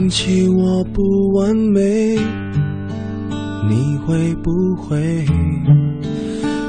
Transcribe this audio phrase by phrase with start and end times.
[0.00, 1.02] 想起我不
[1.34, 2.16] 完美，
[3.68, 5.26] 你会不会？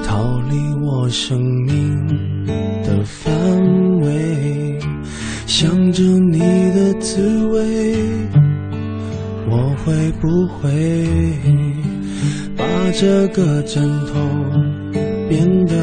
[0.03, 2.07] 逃离我生命
[2.83, 3.31] 的范
[4.01, 4.77] 围，
[5.47, 7.95] 想着你的滋味，
[9.49, 10.69] 我会不会
[12.57, 14.13] 把这个枕头
[15.29, 15.75] 变得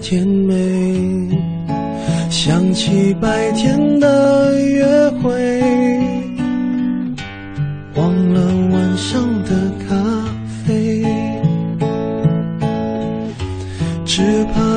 [0.00, 1.28] 甜美？
[2.30, 5.63] 想起白天的约会，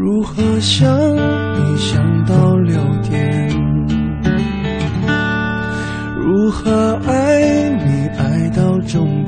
[0.00, 3.48] 如何想你想到六点？
[6.16, 9.27] 如何爱你爱到终点？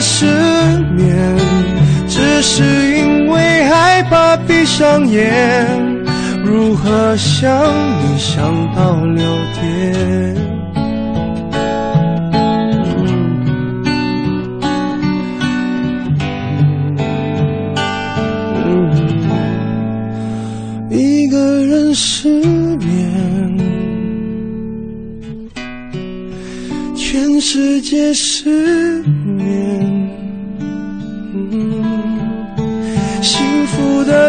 [0.00, 0.26] 失
[0.94, 1.36] 眠，
[2.06, 2.62] 只是
[2.98, 5.76] 因为害怕闭上眼。
[6.44, 7.50] 如何想
[8.02, 9.24] 你想到六
[9.60, 10.36] 点？
[20.88, 22.28] 一个人失
[22.78, 23.58] 眠，
[26.94, 29.02] 全世界失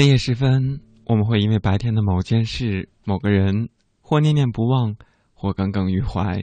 [0.00, 3.68] 深夜时分，我们会因为白天的某件事、某个人，
[4.00, 4.96] 或念念不忘，
[5.34, 6.42] 或耿耿于怀，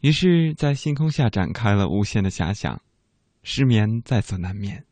[0.00, 2.80] 于是，在星空下展开了无限的遐想，
[3.42, 4.86] 失眠在所难免。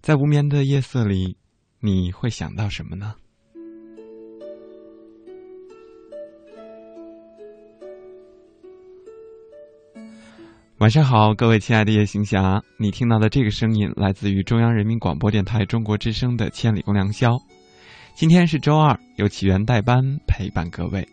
[0.00, 1.36] 在无眠的夜色里，
[1.78, 3.14] 你会想到什么呢？
[10.78, 17.30] 晚上好，各位亲爱的夜行侠，你听到的这个声音来自于中央人民广播电台中国之声的《千里共良宵》。
[18.14, 21.08] 今天是周二，由启源代班陪伴各位。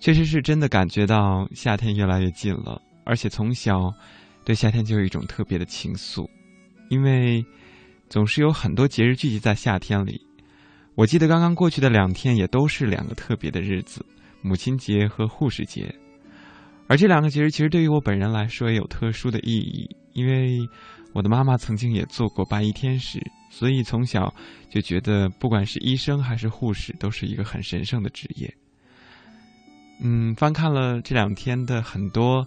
[0.00, 3.92] 确实是真的感觉到夏天越来越近了，而且从小
[4.46, 6.26] 对夏天就有一种特别的情愫，
[6.88, 7.44] 因为
[8.08, 10.22] 总是有很多节日聚集在夏天里。
[10.94, 14.02] 我记得刚刚过去的两天也都是两个特别的日子：
[14.40, 15.94] 母亲节和护士节。
[16.88, 20.58] 而这两个节日其实对于我本人来说也有特殊的意义，因为
[21.12, 23.20] 我的妈妈曾经也做过白衣天使，
[23.50, 24.34] 所以从小
[24.70, 28.52] 就觉得不管是医生还是护士都是一个很神圣的职业。
[30.00, 32.46] 嗯，翻看了这两天的很多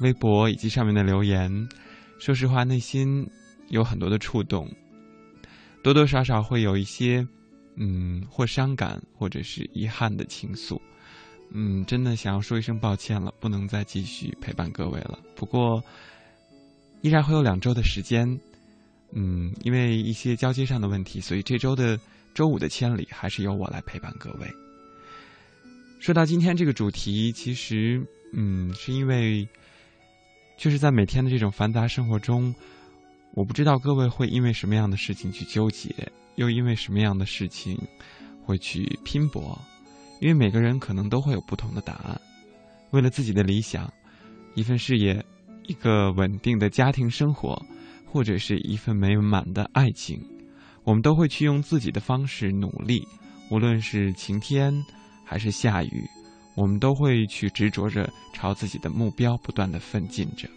[0.00, 1.50] 微博以及上面的留言，
[2.18, 3.28] 说实话内心
[3.68, 4.66] 有很多的触动，
[5.82, 7.26] 多多少少会有一些
[7.76, 10.80] 嗯或伤感或者是遗憾的情愫。
[11.54, 15.18] 嗯，真的想要说一声抱歉了，不能再继续陪伴各位了。
[15.36, 15.82] 不过，
[17.02, 18.26] 依然会有两周的时间。
[19.14, 21.98] 嗯，因为一些交接上的问题，所以这周的
[22.34, 24.50] 周五的千里还是由我来陪伴各位。
[26.00, 28.02] 说到今天这个主题，其实，
[28.32, 29.46] 嗯，是因为
[30.56, 32.54] 就是在每天的这种繁杂生活中，
[33.34, 35.94] 我不知道各位会因为什么样的事情去纠结，
[36.36, 37.78] 又因为什么样的事情
[38.42, 39.60] 会去拼搏。
[40.22, 42.20] 因为每个人可能都会有不同的答案，
[42.92, 43.92] 为了自己的理想，
[44.54, 45.20] 一份事业，
[45.64, 47.60] 一个稳定的家庭生活，
[48.06, 50.24] 或者是一份美满的爱情，
[50.84, 53.04] 我们都会去用自己的方式努力。
[53.50, 54.72] 无论是晴天
[55.24, 56.04] 还是下雨，
[56.54, 60.48] 我们都会去执着着朝自己的目标不断的奋进着。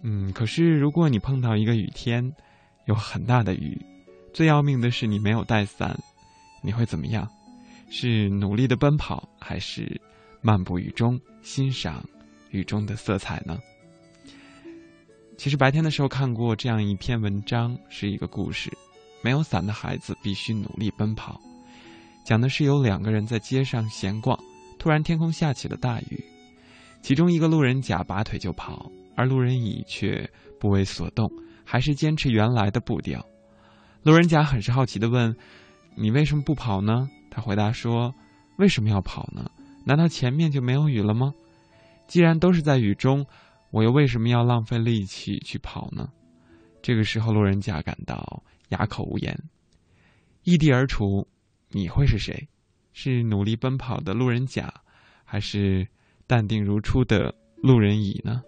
[0.00, 2.24] 嗯，可是如果你碰到一个雨天，
[2.86, 3.78] 有很大的雨，
[4.32, 5.94] 最要命的是你没有带伞，
[6.62, 7.28] 你会怎么样？
[7.96, 10.00] 是努力的奔跑，还是
[10.42, 12.04] 漫步雨中欣赏
[12.50, 13.56] 雨中的色彩呢？
[15.38, 18.68] 其实白天的时候看过这样一篇文章，是一个故事：
[19.22, 21.40] 没有伞的孩子必须努力奔跑。
[22.24, 24.36] 讲的是有两个人在街上闲逛，
[24.76, 26.20] 突然天空下起了大雨，
[27.00, 31.30] 其中一个路人甲拔腿就跑，而路人乙却不为所动，
[31.64, 33.24] 还是坚持原来的步调。
[34.02, 35.32] 路人甲很是好奇的问
[35.94, 38.14] ：“你为什么不跑呢？”他回答说
[38.58, 39.50] ：“为什么要跑呢？
[39.84, 41.34] 难道前面就没有雨了吗？
[42.06, 43.26] 既然都是在雨中，
[43.72, 46.08] 我又为什么要浪费力气去跑呢？”
[46.80, 49.36] 这个时候，路人甲感到哑口无言。
[50.44, 51.26] 异地而处，
[51.70, 52.46] 你会是谁？
[52.92, 54.72] 是努力奔跑的路人甲，
[55.24, 55.88] 还是
[56.28, 58.42] 淡定如初的路人乙呢？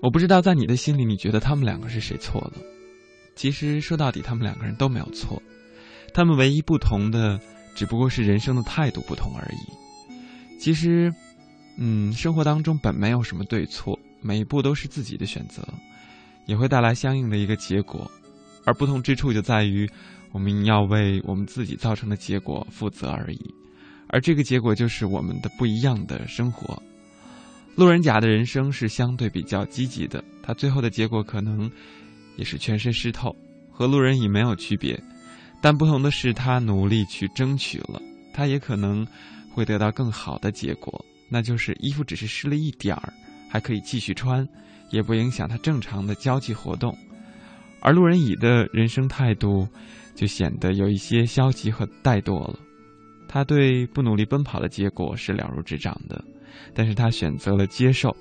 [0.00, 2.52] 我不知道，在你的心里，你觉得他们两个是谁错了？
[3.34, 5.42] 其实说到底，他们两个人都没有错，
[6.14, 7.38] 他们唯一不同的
[7.74, 10.58] 只不过是人生的态度不同而已。
[10.60, 11.12] 其实，
[11.76, 15.62] 嗯，生活当中本没有什么对错，每一步都是自己的选择，
[16.46, 18.10] 也会带来相应的一个结果。
[18.64, 19.86] 而不同之处就在于，
[20.32, 23.54] 我们要为我们自己造成的结果负责而已。
[24.08, 26.80] 而这个结果就是我们的不一样的生活。
[27.74, 31.68] 路人甲的人生是相对比较积极的，他最后的结果可能。
[32.36, 33.34] 也是全身湿透，
[33.70, 35.00] 和路人乙没有区别，
[35.60, 38.00] 但不同的是，他努力去争取了，
[38.32, 39.06] 他也可能
[39.52, 43.12] 会得到更好的结果，那就是衣服只是湿了一点儿，
[43.48, 44.46] 还可以继续穿，
[44.90, 46.96] 也不影响他正常的交际活动。
[47.80, 49.68] 而路人乙的人生态度
[50.14, 52.58] 就显得有一些消极和怠惰了，
[53.28, 56.24] 他对不努力奔跑的结果是了如指掌的，
[56.74, 58.14] 但是他选择了接受。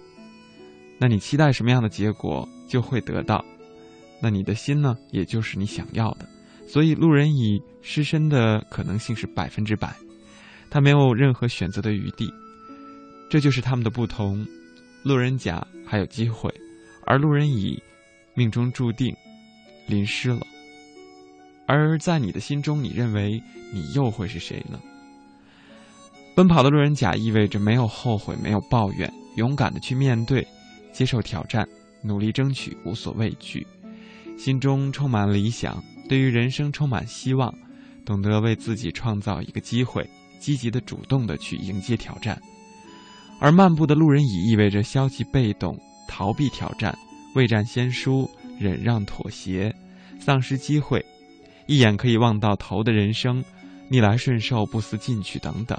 [0.99, 3.43] 那你期待什么样的结果，就会得到。
[4.23, 4.95] 那你的心呢？
[5.11, 6.25] 也就是你想要的，
[6.65, 9.93] 所以路人乙失身的可能性是百分之百，
[10.69, 12.33] 他没有任何选择的余地，
[13.29, 14.47] 这就是他们的不同。
[15.03, 16.49] 路人甲还有机会，
[17.05, 17.77] 而路人乙
[18.33, 19.13] 命中注定
[19.87, 20.39] 淋湿了。
[21.67, 24.79] 而在你的心中，你认为你又会是谁呢？
[26.33, 30.47] 奔跑的路人甲意味着没有后悔，没有抱怨，勇敢的去面对，
[30.93, 31.67] 接受挑战，
[32.01, 33.67] 努力争取，无所畏惧。
[34.37, 37.53] 心中充满理想，对于人生充满希望，
[38.05, 40.07] 懂得为自己创造一个机会，
[40.39, 42.39] 积极的、主动的去迎接挑战。
[43.39, 46.97] 而漫步的路人乙意味着消极被动、逃避挑战、
[47.35, 49.73] 未战先输、忍让妥协，
[50.19, 51.03] 丧失机会，
[51.67, 53.43] 一眼可以望到头的人生，
[53.89, 55.77] 逆来顺受、不思进取等等。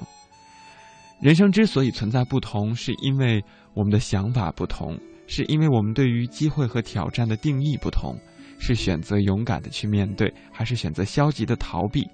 [1.20, 3.42] 人生之所以存在不同，是因为
[3.73, 8.14] 我们的想法不同，是因为我们对于机会和挑战的定义不同，
[8.58, 12.08] 是选择勇敢的去面对，还是选择消极的逃避？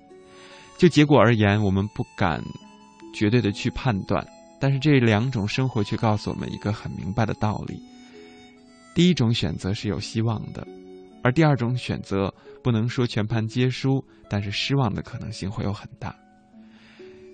[0.78, 2.42] 就结果而言，我们不敢
[3.14, 4.26] 绝对的去判断，
[4.58, 7.78] 但是这两种生活却告诉我们一个很明白的道理：
[8.94, 10.66] 第一种选择是有希望的，
[11.22, 12.32] 而第二种选择
[12.62, 16.14] 不能说全盘皆输，但是失望的可能性会有很大。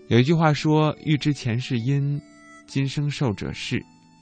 [0.09, 2.21] 有一句话说：“欲知前世因，
[2.67, 3.79] 今生受者是；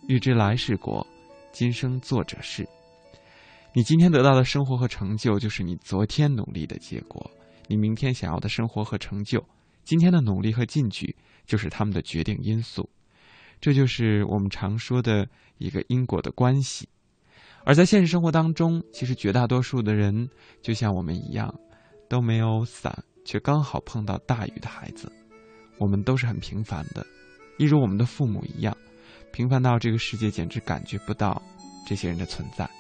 [0.09, 1.07] 欲知来世果，
[1.53, 2.67] 今生作者是。”
[3.77, 7.29] 你今天得到的生活和成就，就是你昨天努力的结果。
[7.67, 9.45] 你明天想要的生活和成就，
[9.83, 12.89] 今天的努力和进取就是他们的决定因素。
[13.61, 15.29] 这就是我们常说的
[15.59, 16.89] 一个因果的关系。
[17.65, 20.29] 而在现实生活当中，其实绝大多数的人
[20.63, 21.53] 就像我们一样，
[22.09, 25.11] 都没有伞，却刚好碰到大雨的孩子。
[25.79, 27.05] 我们都是很平凡的，
[27.59, 28.77] 一如我们的父母一样，
[29.33, 31.43] 平凡到这个世界简直感觉不到
[31.85, 32.71] 这些人的存在。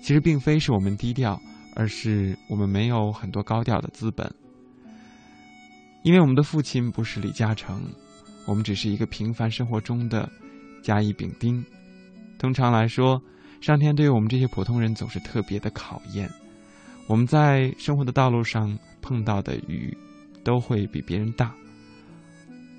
[0.00, 1.40] 其实并非是我们低调。
[1.78, 4.34] 而是我们没有很多高调的资本，
[6.02, 7.82] 因为我们的父亲不是李嘉诚，
[8.46, 10.26] 我们只是一个平凡生活中的
[10.82, 11.62] 甲乙丙丁。
[12.38, 13.20] 通常来说，
[13.60, 16.26] 上天对于我们这些普通人总是特别的考验。
[17.08, 19.94] 我们在生活的道路上碰到的雨，
[20.42, 21.52] 都会比别人大。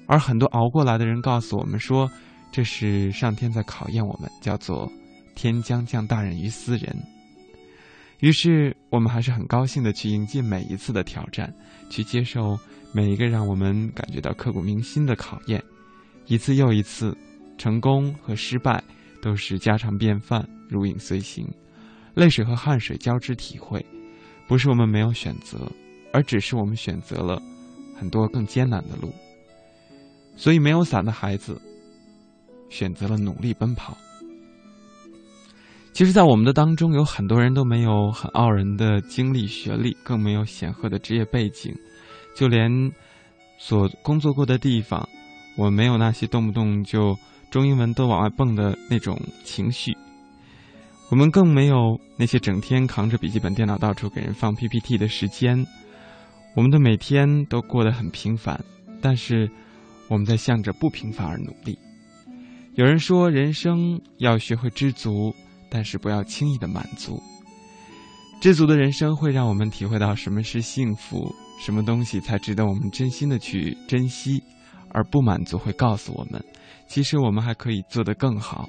[0.08, 2.10] 而很多熬过来的人告诉我们说，
[2.52, 4.92] 这是上天在考验我们，叫做
[5.38, 6.94] “天将降大任于斯人”。
[8.20, 11.54] 于是，我们还是很高兴的去迎接每一次的挑战，
[11.88, 12.58] 去接受
[12.92, 15.64] 每一个让我们感觉到刻骨铭心的考验。
[16.26, 17.16] 一次又一次，
[17.60, 18.84] 成功和失败
[19.22, 21.48] 都是家常便饭，如影随形。
[22.16, 23.86] 泪水和汗水交织体会，
[24.48, 25.72] 不是我们没有选择，
[26.12, 27.40] 而只是我们选择了
[27.96, 29.14] 很多更艰难的路。
[30.36, 31.62] 所以，没有伞的孩子
[32.68, 33.96] 选择了努力奔跑。
[35.98, 41.74] 其实，在我们的当中，有很多人都没有很傲人的经历、学历，更没有显赫的职业背景，
[42.36, 42.70] 就连
[43.58, 45.10] 所工作过的地方，
[45.58, 47.18] 我没有那些动不动就
[47.50, 49.92] 中英文都往外蹦的那种情绪。
[51.10, 55.66] 我们更没有那些整天扛着笔记本电脑到处给人放 PPT 的时间。
[56.56, 58.64] 我们的每天都过得很平凡，
[59.02, 59.50] 但是
[60.10, 61.76] 我们在向着不平凡而努力。
[62.76, 65.34] 有人说，人生要学会知足。
[65.70, 67.22] 但是不要轻易的满足。
[68.40, 74.42] 知足的人生会让我们体会到什么是幸福，什么东西才值得我们真心的去珍惜。
[74.90, 76.44] 而不满足会告诉我们，
[76.88, 78.68] 其实我们还可以做得更好，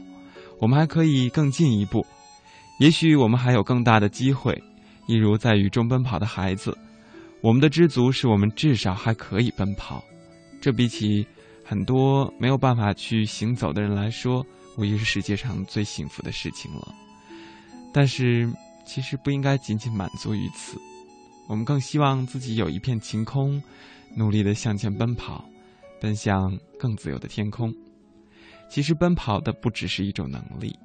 [0.60, 2.04] 我们还可以更进一步。
[2.80, 4.60] 也许我们还有更大的机会，
[5.06, 6.76] 一如在雨中奔跑的孩子。
[7.40, 10.02] 我们的知足是我们至少还可以奔跑，
[10.60, 11.24] 这比起
[11.64, 14.44] 很多没有办法去行走的人来说。
[14.78, 16.94] 无疑是世界上最幸福的事情了，
[17.92, 18.48] 但是
[18.86, 20.78] 其实不应该仅仅满足于此，
[21.48, 23.60] 我们更希望自己有一片晴空，
[24.14, 25.44] 努力的向前奔跑，
[26.00, 27.74] 奔向更自由的天空。
[28.70, 30.78] 其实奔跑的不只是一种能力，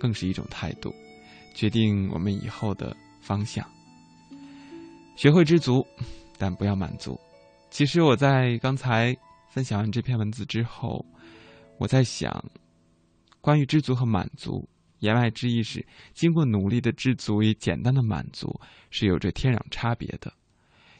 [0.00, 0.92] 更是一种态度，
[1.54, 3.64] 决定我们以后的方向。
[5.14, 5.86] 学会知足，
[6.38, 7.16] 但不要满足。
[7.70, 9.16] 其实我在刚才
[9.48, 11.06] 分享完这篇文字之后，
[11.78, 12.44] 我在想。
[13.42, 14.66] 关于知足和满足，
[15.00, 15.84] 言外之意是，
[16.14, 18.58] 经过努力的知足与简单的满足
[18.88, 20.32] 是有着天壤差别的。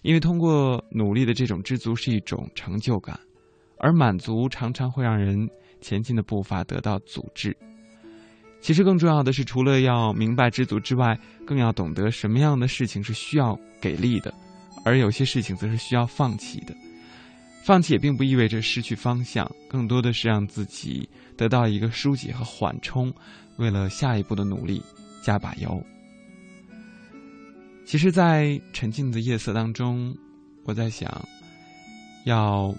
[0.03, 3.17] 因为通过努力的这种知足是一种成就感，
[3.79, 5.49] 而满足常常会让人
[5.81, 7.57] 前进的步伐得到阻滞。
[8.61, 14.35] 其实更重要的是，除了要明白知足之外，更要懂得什么样的事情是需要给力的，
[14.85, 16.75] 而有些事情则是需要放弃的。
[17.65, 23.13] 放弃也并不意味着失去方向，更多的是让自己得到一个疏解和缓冲，
[23.57, 24.83] 为了下一步的努力
[25.23, 25.83] 加把油。
[27.85, 30.17] 其实，在沉静的夜色当中，
[30.65, 31.11] 我在想，
[32.25, 32.75] 要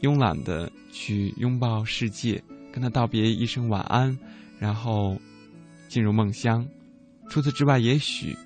[0.00, 4.16] 慵懒的去拥抱世界，跟他道别一声晚安，
[4.58, 5.16] 然后
[5.88, 6.66] 进入梦乡。
[7.28, 8.36] 除此之外，也许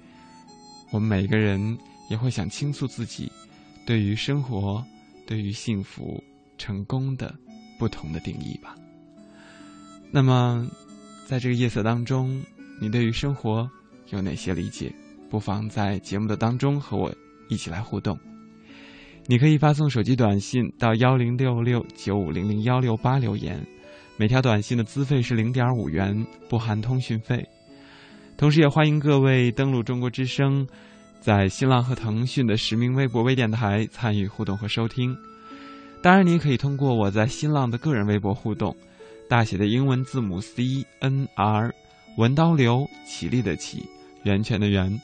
[0.91, 3.31] 我们每个人也会想倾诉自己
[3.87, 4.85] 对于生活。
[5.27, 6.21] 对于幸福、
[6.59, 7.33] 成功的
[7.79, 8.75] 不同的定义吧。
[10.13, 10.67] 那么，
[11.25, 12.43] 在这个夜色当中，
[12.81, 13.71] 你对于生活
[14.09, 14.93] 有哪些理解？
[15.31, 17.15] 不妨在节目的当中和我
[17.49, 18.19] 一起来互动。
[19.27, 23.65] 你可以发送手机短信到幺零六六九五零零幺六八留言，
[24.17, 27.47] 每条短信的资费是零点五元，不含通讯费。
[28.37, 30.67] 同时，也欢迎各位登录中国之声。
[31.21, 35.15] 在新浪和腾讯的实名微博微电台参与互动和收听。
[36.03, 38.75] 当然，你也可以通过我在新浪的个人微博互动，
[39.31, 41.73] 大写的英文字母 C N R，
[42.17, 43.89] 文刀流，起立的起，
[44.25, 45.01] 源泉的源。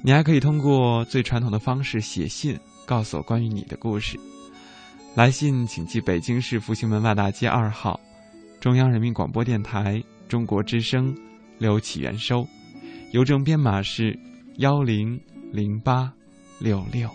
[0.00, 2.56] 你还可以通过最传统的方式写信，
[2.86, 4.16] 告诉我关于你的故事。
[5.16, 7.98] 来信请寄北京市复兴门外大街二号，
[8.60, 11.12] 中央人民广播电台中国之声，
[11.58, 12.46] 刘启元收。
[13.10, 14.16] 邮政编码是
[14.58, 16.12] 幺零零八
[16.60, 17.10] 六六。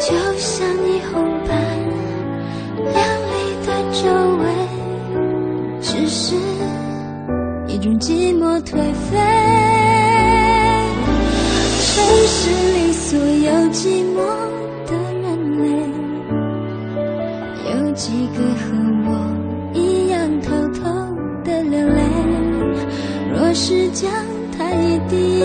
[0.00, 1.12] 就像霓虹
[1.46, 1.50] 般
[2.84, 2.96] 亮
[3.28, 3.32] 丽
[3.66, 4.02] 的周
[4.38, 4.42] 围，
[5.82, 6.34] 只是
[7.68, 9.18] 一种寂寞颓废。
[11.84, 11.92] 城
[12.26, 12.40] 市
[12.72, 14.16] 里所有寂寞
[14.86, 15.28] 的人
[15.60, 15.68] 类，
[17.70, 18.60] 有几个和
[19.04, 19.08] 我
[19.74, 20.48] 一样偷
[20.80, 20.80] 偷
[21.44, 22.00] 的流泪？
[23.34, 24.10] 若是将
[24.56, 25.44] 它一滴。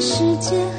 [0.00, 0.75] 世界。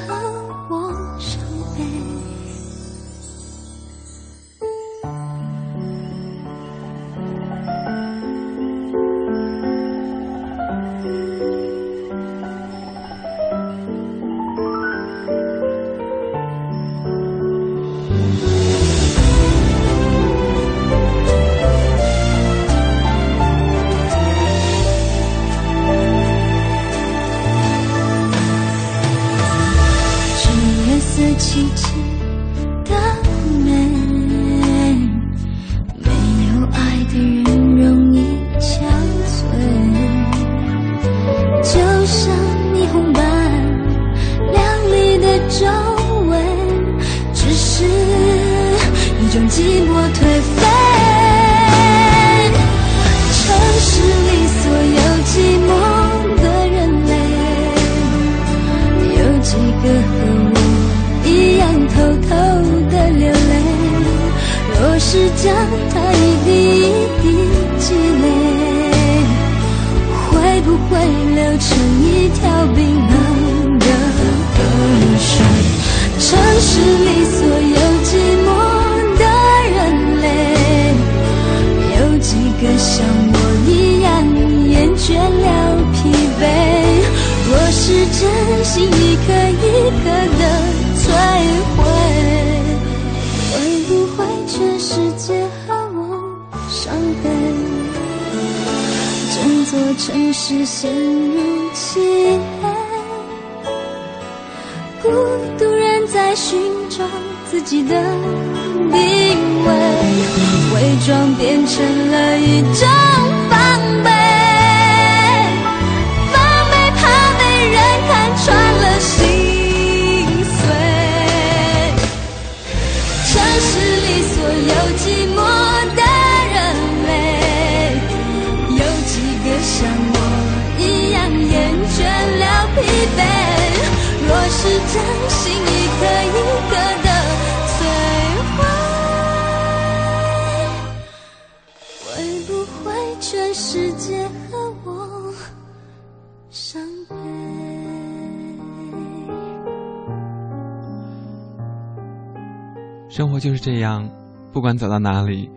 [153.18, 154.08] 生活就是这样，
[154.52, 155.50] 不管走到哪里，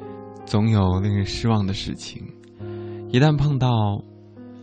[0.47, 2.27] 总有令人失望的事情。
[3.11, 4.03] 一旦碰到，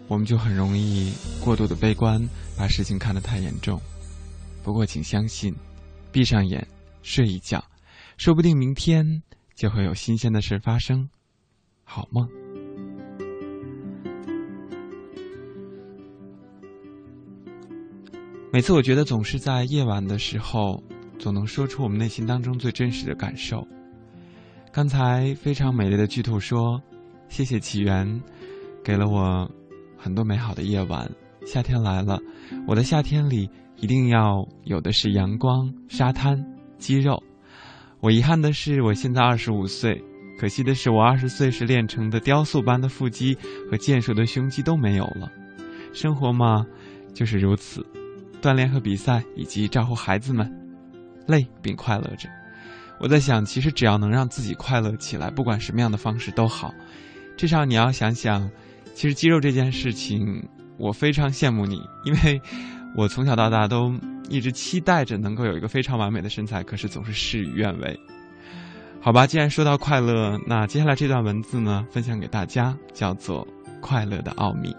[0.09, 2.21] 我们就很容易过度的悲观，
[2.57, 3.81] 把事情看得太严重。
[4.65, 5.55] 不过，请相信，
[6.11, 6.67] 闭上眼，
[7.01, 7.63] 睡一觉，
[8.17, 9.23] 说不定明天
[9.55, 11.09] 就会有新鲜的事发生。
[11.85, 12.29] 好梦。
[18.53, 20.83] 每次我觉得总是在夜晚的时候，
[21.19, 23.67] 总能说出我们内心当中最真实的感受。
[24.73, 26.81] 刚才非常美丽的剧兔说
[27.29, 28.23] ：“谢谢起源，
[28.85, 29.51] 给了我
[29.97, 31.11] 很多美好的夜晚。
[31.45, 32.19] 夏天来了，
[32.67, 36.39] 我的夏天里一定要有的是阳光、沙滩、
[36.79, 37.23] 肌肉。
[38.01, 40.01] 我遗憾的是，我现在二十五岁，
[40.39, 43.37] 可惜的是，我二十岁时练成的雕塑般的腹肌
[43.71, 45.29] 和健硕的胸肌都没有了。
[45.93, 46.65] 生活嘛，
[47.13, 47.85] 就是如此。”
[48.41, 50.49] 锻炼和比赛，以及照顾孩子们，
[51.29, 52.29] 累并快乐着。
[52.99, 56.75] 我在想，其实只要能让自己快乐起来，不管什么样的方式都好。
[57.37, 58.51] 至少你要想想，
[58.93, 60.45] 其实肌肉这件事情，
[60.77, 62.43] 我非常羡慕你，因为
[62.97, 63.95] 我从小到大都
[64.29, 67.97] 一直期待着能够有一个非常完美的身材，可是总是事与愿违。
[69.01, 73.47] 好吧，既然说到快乐，那接下来这段文字呢，分享给大家，叫做
[73.81, 74.71] 《快乐的奥秘》。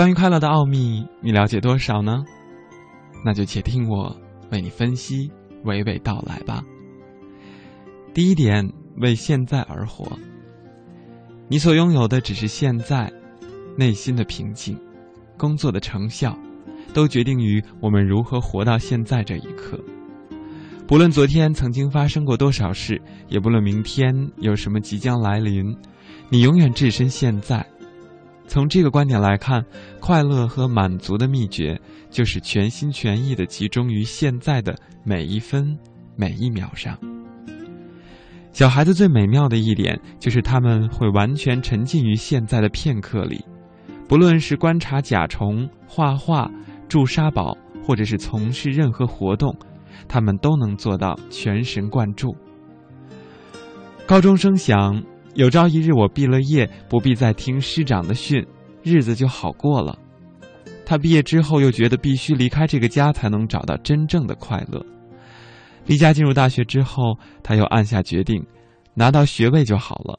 [0.00, 2.24] 关于快乐的奥秘，你了解多少呢？
[3.22, 4.16] 那就且听我
[4.50, 5.30] 为你分析，
[5.62, 6.64] 娓娓道来吧。
[8.14, 10.18] 第一点，为现在而活。
[11.48, 13.12] 你所拥有的只是现在，
[13.76, 14.74] 内心的平静，
[15.36, 16.34] 工作的成效，
[16.94, 19.78] 都决定于我们如何活到现在这一刻。
[20.88, 25.76] 不论昨天曾经发生过多少事，也不论明天有什么即将来临，
[26.30, 27.66] 你永远置身现在。
[28.50, 29.64] 从这个观点来看，
[30.00, 35.78] 快乐和满足的秘诀就是全心全意的集中于现在的每一分
[36.16, 36.98] 每一秒上。
[38.50, 43.40] 小孩子最美妙的一点就是他们会完全沉浸于现在的片刻里，
[44.08, 46.50] 不论是观察甲虫、画画、
[46.88, 49.56] 筑沙堡，或者是从事任何活动，
[50.08, 52.34] 他们都能做到全神贯注。
[54.08, 55.00] 高中生想。
[55.34, 58.44] 有朝一日我毕了业，不必再听师长的训，
[58.82, 59.96] 日子就好过了。
[60.84, 64.84] 他毕业之后又觉得必须离开这个家才能找到真正的快乐。
[65.86, 68.44] 离家进入大学之后，他又暗下决定，
[68.94, 70.18] 拿到学位就好了。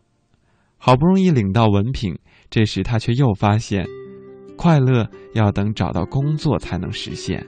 [0.78, 2.17] 好不容易领到文凭，
[2.50, 3.86] 这时他却又发现，
[4.58, 7.45] 快乐要等找到工作才能实现。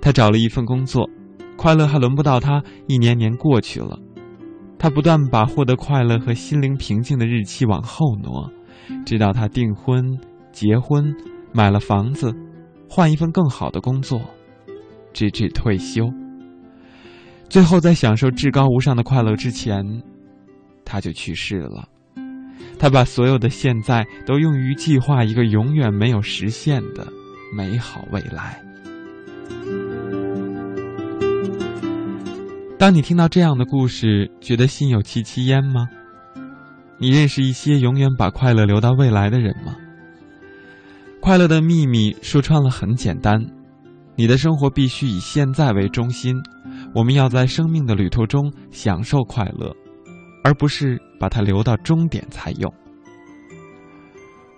[0.00, 1.08] 他找了一份工作，
[1.56, 2.62] 快乐还轮不到他。
[2.86, 3.98] 一年年过去了。
[4.78, 8.50] 他不断把获得快乐和心灵平静的日期往后挪，
[9.06, 10.04] 直到他订婚、
[10.52, 11.14] 结婚、
[11.52, 12.34] 买了房子、
[12.88, 14.20] 换一份更好的工作，
[15.12, 16.10] 直至退休。
[17.48, 19.84] 最后，在享受至高无上的快乐之前，
[20.84, 21.88] 他就去世了。
[22.78, 27.06] 他把所有的现在都用于计划一个永远没有实现的
[27.56, 28.63] 美好未来。
[32.76, 35.88] 当你听到这样的故事，觉得心有戚戚焉吗？
[36.98, 39.76] 你认识一些永远把快乐留到未来的人吗？
[41.20, 43.40] 快乐的秘密说穿了很简单，
[44.16, 46.34] 你的生活必须以现在为中心。
[46.94, 49.72] 我们要在生命的旅途中享受快乐，
[50.42, 52.70] 而不是把它留到终点才用。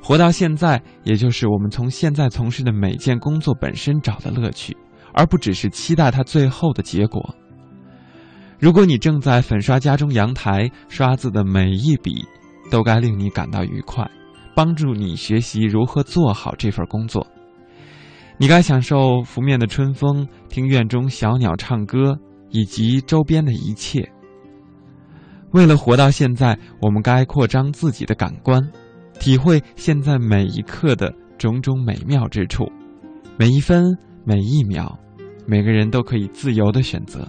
[0.02, 4.76] 活到现在，也就是我们从现在从事的每件工作本身找的乐趣，
[5.12, 7.34] 而不只是期待它最后的结果。
[8.58, 12.24] 如果你正在粉刷家中阳台，刷子的每一笔
[12.70, 14.10] 都该令你感到愉快，
[14.54, 17.26] 帮助你学习如何做好这份工作。
[18.38, 22.18] 你该享受拂面的春风，听院中小鸟唱歌，
[22.50, 24.10] 以及周边的一切。
[25.52, 28.60] 为了活到现在，我们该扩张自己的感官，
[29.20, 32.70] 体会现在每一刻的种种美妙之处。
[33.38, 33.84] 每一分
[34.24, 34.98] 每一秒，
[35.46, 37.26] 每个人都可以自由的选择。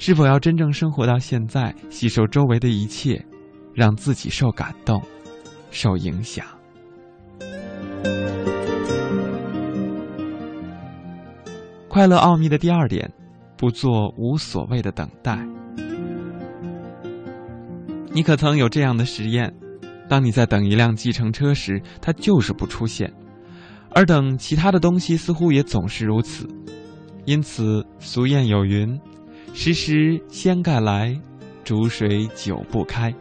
[0.00, 3.22] 是否要真正生活到现在，吸收周围的一切，
[3.74, 4.98] 让自己受感动、
[5.70, 6.42] 受影响？
[11.86, 13.12] 快乐奥秘的第二点，
[13.58, 15.38] 不做无所谓的等待。
[18.10, 19.54] 你可曾有这样的实验？
[20.08, 23.06] 当你在等一辆计程车时，它就是不出现；
[23.90, 26.48] 而等其他的东西，似乎也总是如此。
[27.26, 28.98] 因此，俗谚有云。
[29.52, 31.20] 时时掀盖来，
[31.64, 33.14] 煮水久不开。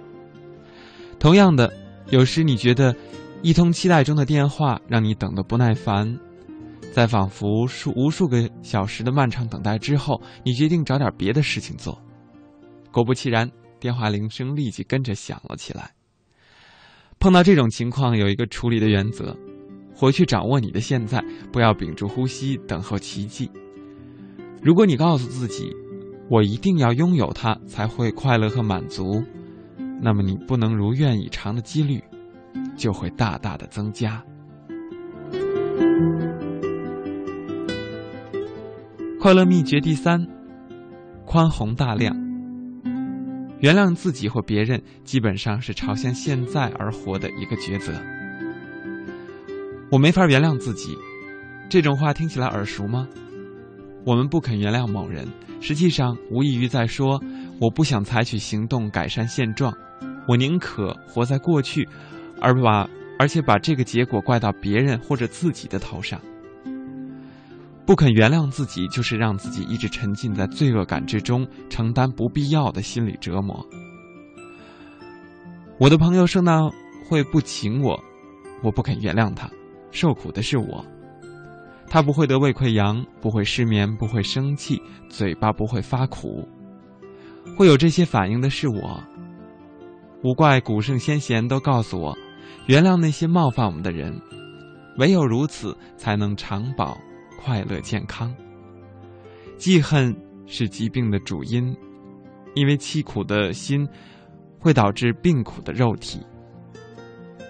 [1.20, 1.74] 同样的，
[2.10, 2.96] 有时你觉得
[3.42, 6.18] 一通期待中的电话让你等得不耐烦，
[6.94, 12.00] 在仿佛数无数个小时的漫长等待之后，你决定找点别的事情做。
[12.92, 15.92] 果不其然，电话铃声立即跟着响了起来。
[17.20, 19.36] 碰到这种情况，有一个处理的原则：
[19.94, 23.52] 回去掌握你的现在，不要屏住呼吸等候奇迹。
[24.62, 25.76] 如果你告诉自己，
[26.30, 29.24] 我一定要拥有它才会快乐和满足，
[30.00, 32.04] 那么你不能如愿以偿的几率
[32.78, 34.24] 就会大大的增加。
[39.20, 40.26] 快乐秘诀第三：
[41.26, 42.16] 宽宏大量。
[43.60, 47.92] 原谅自己或别人，基本上是朝向现在而活的一个抉择。
[49.92, 50.96] 我没法原谅自己，
[51.70, 53.08] 这种话听起来耳熟吗？
[54.10, 55.28] 我们不肯原谅某人。
[55.62, 57.22] 实际上，无异于在说
[57.62, 59.72] ：“我不想采取行动改善现状，
[60.28, 61.88] 我宁可活在过去，
[62.42, 66.20] 而把而且把这个结果怪到别人或者自己的头上。”
[67.86, 73.64] 不肯原谅自己，就是让自己一直沉浸在罪恶感之中，承担不必要的心理折磨。
[75.80, 76.68] 我的朋友圣诞
[77.08, 78.04] 会不请我，
[78.64, 79.48] 我不肯原谅他，
[79.92, 80.84] 受苦的是我。
[81.90, 86.48] 他不会得胃溃疡，不会失眠，不会生气，嘴巴不会发苦，
[87.58, 89.04] 会有这些反应的是我。
[90.24, 92.16] 五怪古圣先贤都告诉我，
[92.68, 94.14] 原谅那些冒犯我们的人，
[94.98, 96.96] 唯有如此，才能长保
[97.42, 98.32] 快乐健康。
[99.58, 101.76] 记恨是疾病的主因，
[102.54, 103.88] 因为凄苦的心
[104.60, 106.20] 会导致病苦的肉体。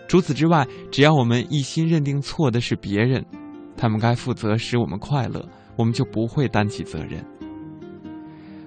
[0.07, 3.25] 除此之外，只要我们一心认定错的是别人。
[3.79, 7.23] 他们该负责使我们快乐，我们就不会担起责任。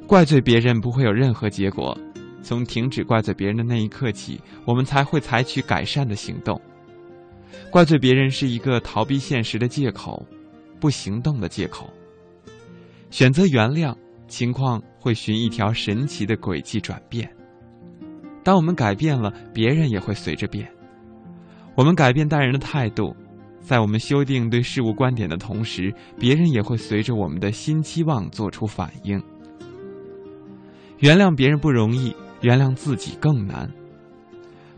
[0.07, 1.95] 怪罪别人不会有任何结果，
[2.43, 6.59] 从停止怪罪别人的那一刻起，我们才会采取改善的行动。
[7.71, 10.27] 怪罪别人是一个逃避现实的借口，
[10.81, 11.93] 不行动的借口。
[13.11, 13.95] 选择原谅，
[14.29, 17.31] 情况会循一条神奇的轨迹转变。
[18.43, 20.67] 当我们改变了，别人也会随着变。
[21.75, 23.15] 我们改变待人的态度。
[23.63, 29.23] 在我们修订对事物观点的同时，别人也会随着我们的新期望做出反应。
[30.99, 33.71] 原谅别人不容易，原谅自己更难。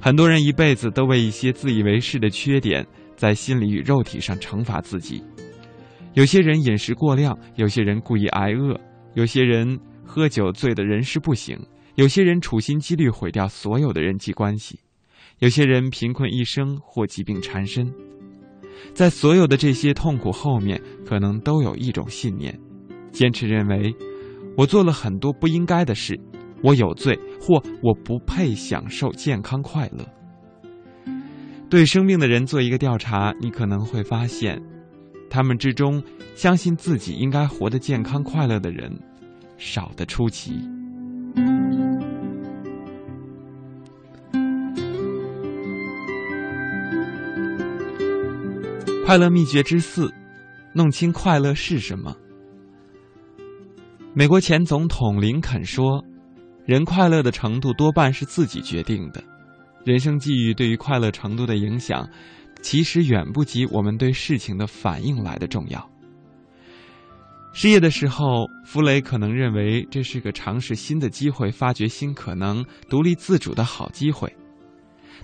[0.01, 5.23] 很多人一辈子都为一些自以为是的缺点，在心理与肉体上惩罚自己。
[6.12, 8.79] 有些人饮食过量，有些人故意挨饿，
[9.14, 11.59] 有些人喝酒醉得人事不省，
[11.94, 14.79] 有些人处心积虑毁掉所有的人际关系，
[15.38, 17.90] 有些人贫困一生或疾病缠身。
[18.92, 22.59] 在所有的这些痛苦后面，可能都有一种信念：
[23.11, 23.94] 坚持认为，
[24.57, 26.18] 我做了很多不应该的事，
[26.62, 30.05] 我有罪，或我不配享受健康快乐。
[31.70, 34.62] 对生病的人做一个调查，你可能会发现，
[35.29, 36.01] 他们之中
[36.37, 38.97] 相信自己应该活得健康快乐的人，
[39.57, 40.53] 少得出奇。
[49.07, 50.11] 快乐秘诀之四：
[50.73, 52.17] 弄清快乐是什么。
[54.14, 56.03] 美国前总统林肯说
[56.64, 59.23] ：“人快乐的程度多半是自己决定的。
[59.85, 62.09] 人生际遇对于快乐程度的影响，
[62.62, 65.90] 其实远不及我们对事情的反应来的重要。”
[67.53, 74.35] 失业的时候，弗雷可能认为这是个尝试新的机会、发掘新可能、独立自主的好机会。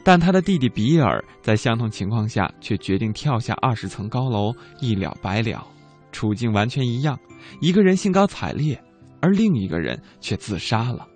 [0.03, 5.67] 但他的弟弟比尔在相同情况下却决定跳下二十层高楼，一了百了。
[6.11, 7.19] 处境完全一样，
[7.61, 8.83] 一个人兴高采烈，
[9.21, 11.07] 而另一个人却自杀了。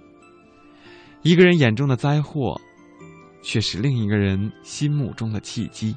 [1.23, 2.61] 一个人眼中的灾祸，
[3.43, 5.97] 却是另一个人心目中的契机。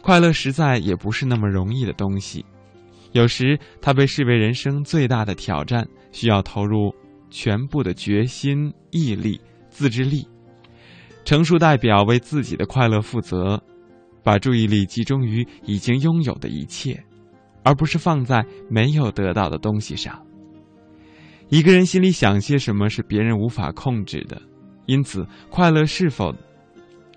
[0.00, 2.44] 快乐实在也不是那么容易的东西，
[3.12, 6.94] 有时它被视为人生最大的挑战，需要投入
[7.30, 9.40] 全部的决心、毅力、
[9.70, 10.24] 自制力。
[11.28, 13.62] 成熟代表为自己的快乐负责，
[14.22, 16.98] 把注意力集中于已经拥有的一切，
[17.62, 20.18] 而不是放在没有得到的东西上。
[21.50, 24.40] 一个人心里想些什么是别人无法控制的，
[24.86, 26.34] 因此快乐是否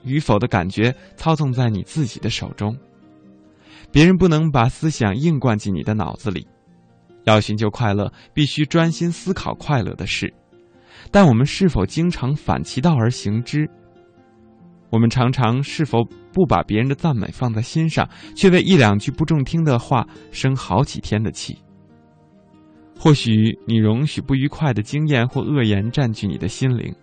[0.03, 2.75] 与否的感觉操纵在你自己的手中。
[3.93, 6.45] 别人不能把思想硬灌进你的脑子里。
[7.23, 10.33] 要寻求快乐，必须专心思考快乐的事。
[11.11, 13.69] 但我们是否经常反其道而行之？
[14.91, 21.57] 我们常常是否不把别人的赞美放在心上，却为一两句不中听的话生好几天的气？
[22.99, 26.93] 或许你容许不愉快的经验或恶言占据你的心灵，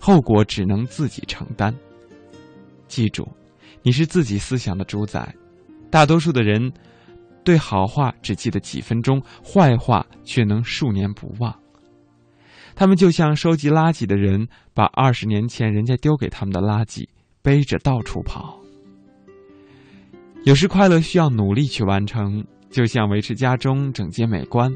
[0.00, 1.74] 后果只能自己承担。
[2.86, 3.28] 记住，
[3.82, 5.34] 你是自己思想的主宰。
[5.90, 6.72] 大多数的人，
[7.44, 11.54] 对好话只记得几分钟，坏话却能数年不忘。
[12.74, 17.06] 他们就像收集垃圾的人，把二十年前人家丢给他们的垃圾
[17.42, 18.58] 背着到处跑。
[20.44, 24.72] 有时快乐需要努力去完成，就像维持家中整洁美观，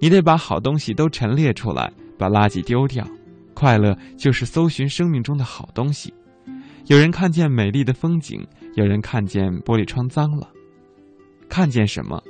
[0.00, 3.06] 你得把好东西都陈列出来，把垃圾丢掉。
[3.54, 6.14] 快乐就是搜寻生命中的好东西。
[6.86, 10.48] 有人看见美丽的风景，有人看见玻璃窗脏了。
[11.48, 12.22] 看见什么，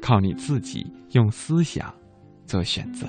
[0.00, 1.92] 靠你自己用思想
[2.46, 3.08] 做选择。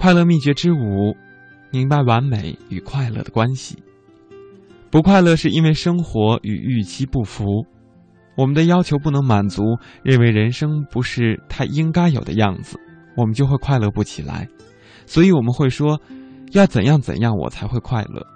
[0.00, 1.14] 快乐秘诀之五：
[1.70, 3.76] 明白完美与快乐的关系。
[4.90, 7.44] 不快乐是因为生活与预期不符。
[8.34, 9.62] 我们的要求不能满足，
[10.02, 12.80] 认为人生不是他应该有的样子，
[13.14, 14.48] 我们就会快乐不起来。
[15.04, 16.00] 所以我们会说，
[16.52, 18.26] 要怎样怎样我才会快乐。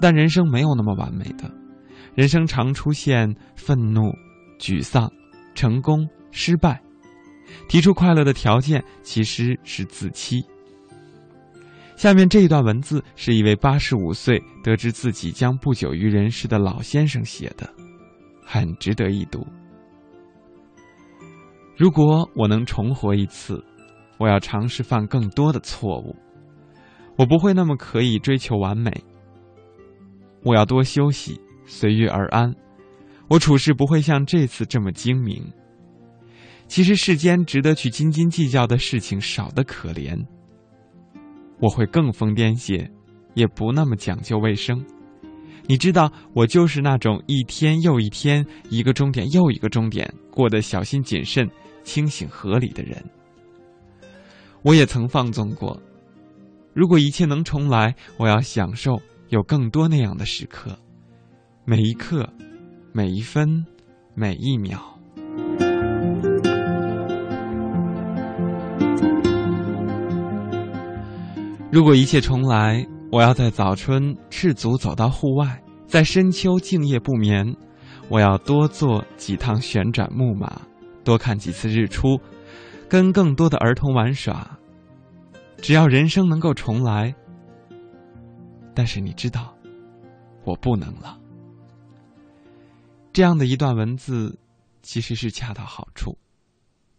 [0.00, 1.50] 但人生没有那么完美的，
[2.14, 4.10] 人生常出现愤怒、
[4.58, 5.12] 沮丧、
[5.54, 6.80] 成功、失败。
[7.68, 10.42] 提出快乐的条件其实是自欺。
[11.98, 17.68] 下面这一段文字是一位八十五岁得知自己将不久于人世的老先生写的。
[18.46, 19.44] 很值得一读。
[21.76, 23.60] 如果我能重活一次，
[24.16, 26.14] 我要尝试犯更多的错误。
[27.16, 28.92] 我不会那么可以追求完美。
[30.44, 32.54] 我要多休息，随遇而安。
[33.28, 35.44] 我处事不会像这次这么精明。
[36.68, 40.16] 其实世间值得去斤斤计较的事情少得可怜。
[41.60, 42.90] 我会更疯癫些，
[43.34, 44.84] 也不那么讲究卫生。
[45.66, 51.48] 你知道，我就是那种一天又一天、一个终点又一个终点过得小心谨慎、
[51.84, 53.04] 清醒合理的人。
[54.62, 55.80] 我也曾放纵过。
[56.72, 60.78] 如果一切能重来，我要享受有更多那样的时刻，
[61.64, 62.32] 每一刻、
[62.92, 63.64] 每一分、
[64.14, 64.97] 每一秒。
[71.78, 72.84] 如果一切重来。
[73.12, 77.54] 我要在早春赤足走到户外，在深秋静夜不眠。
[78.08, 80.60] 我要多坐几趟旋转木马，
[81.04, 82.20] 多看几次日出，
[82.88, 84.58] 跟更多的儿童玩耍。
[85.58, 87.14] 只要人生能够重来，
[88.74, 89.54] 但是你知道，
[90.44, 91.16] 我不能了。
[93.12, 94.36] 这样的一段文字，
[94.82, 96.18] 其实是恰到好处。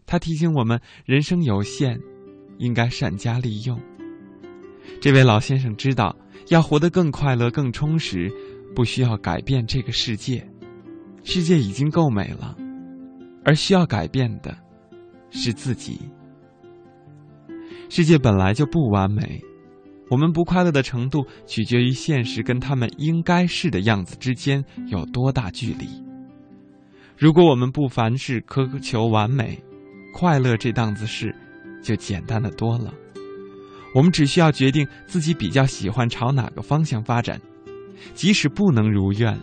[0.06, 2.00] 它提醒我们，人生有限，
[2.58, 3.78] 应该善加利用。
[5.02, 6.16] 这位老先生知道，
[6.50, 8.32] 要活得更快乐、更充实，
[8.76, 10.46] 不需要改变这个世界，
[11.24, 12.56] 世界已经够美了，
[13.46, 14.58] 而需要改变的，
[15.30, 16.00] 是自己。
[17.88, 19.42] 世界本来就不完美，
[20.10, 25.88] 我们不快乐的程度取决于现实跟他们应该是的样子之间有多大距离。
[27.18, 29.62] 如果我们不凡事苛求完美，
[30.14, 31.36] 快乐这档子事
[31.82, 32.94] 就简单的多了。
[33.94, 37.40] 我们只需要决定自己比较喜欢朝哪个方向发展，
[38.14, 39.38] 即使不能如愿，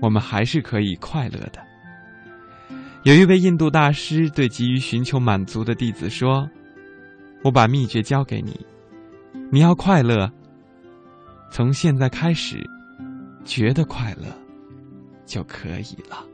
[0.00, 1.62] 我们还是可以快乐的。
[3.04, 6.48] 有一位印度大师对急于寻求满足的弟子说
[7.42, 8.66] ：“我把秘诀交给你，
[9.50, 10.30] 你要快乐，
[11.50, 12.58] 从现在开始，
[13.44, 14.26] 觉得快乐
[15.24, 16.26] 就可以了。”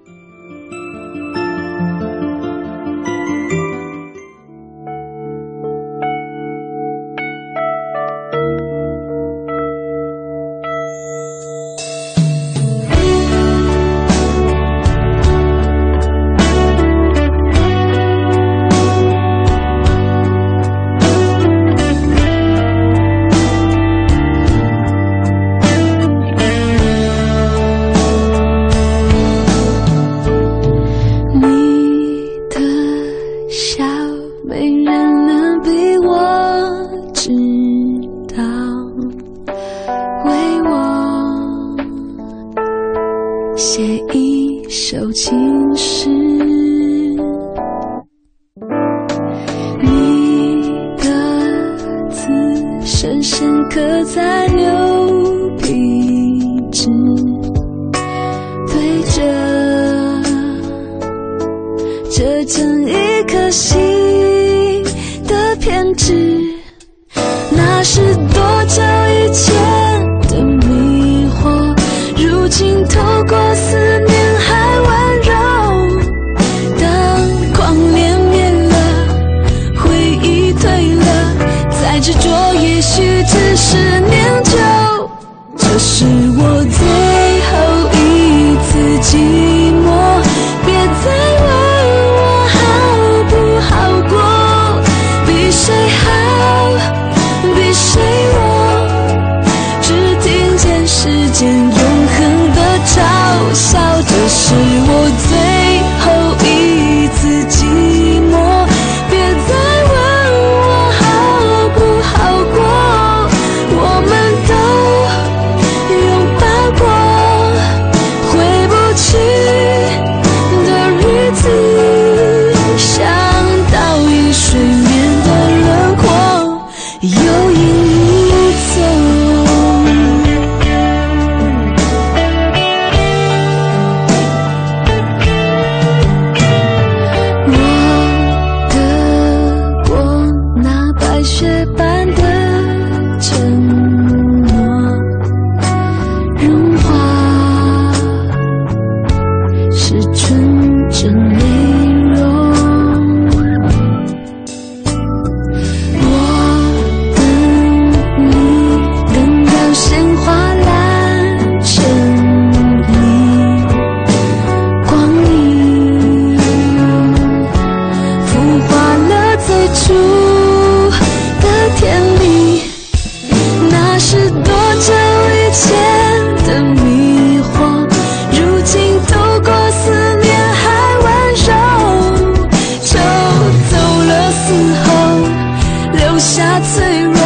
[186.85, 187.17] 脆弱，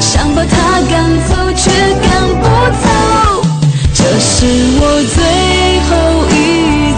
[0.00, 0.94] 想把它赶
[1.28, 1.70] 走却
[2.02, 2.44] 赶不
[2.82, 2.84] 走。
[3.94, 4.34] 这是
[4.80, 4.82] 我
[5.14, 5.18] 最
[5.86, 5.90] 后
[6.34, 6.34] 一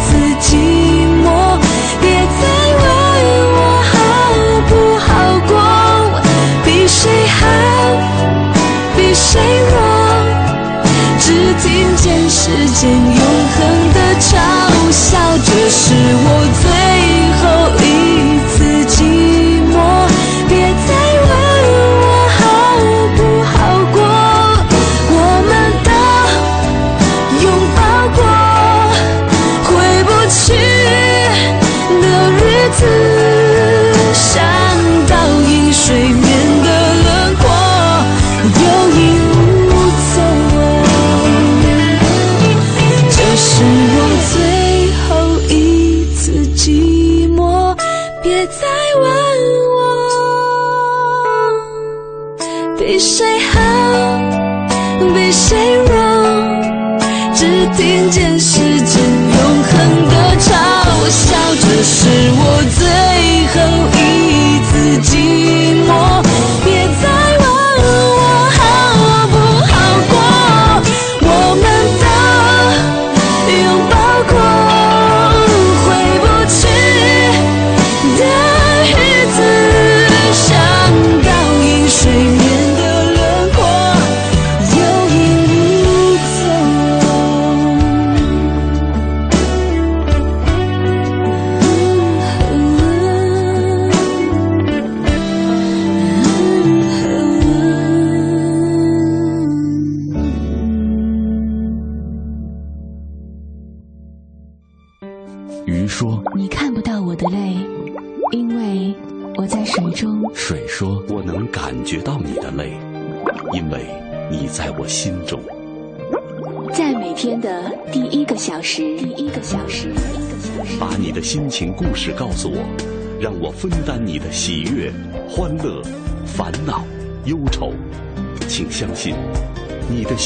[0.05, 0.09] 次
[0.41, 0.47] 寂
[1.23, 1.27] 寞，
[2.01, 2.05] 别
[2.41, 2.43] 再
[2.81, 2.85] 问
[3.53, 3.59] 我
[3.91, 3.93] 好
[4.69, 4.73] 不
[5.05, 5.07] 好
[5.49, 5.53] 过，
[6.65, 7.41] 比谁好，
[8.97, 9.39] 比谁
[9.69, 9.77] 弱，
[11.21, 11.27] 只
[11.63, 12.41] 听见时
[12.75, 13.21] 间永
[13.55, 13.59] 恒
[13.93, 14.31] 的嘲
[14.91, 15.07] 笑。
[15.45, 15.93] 这是
[16.25, 16.29] 我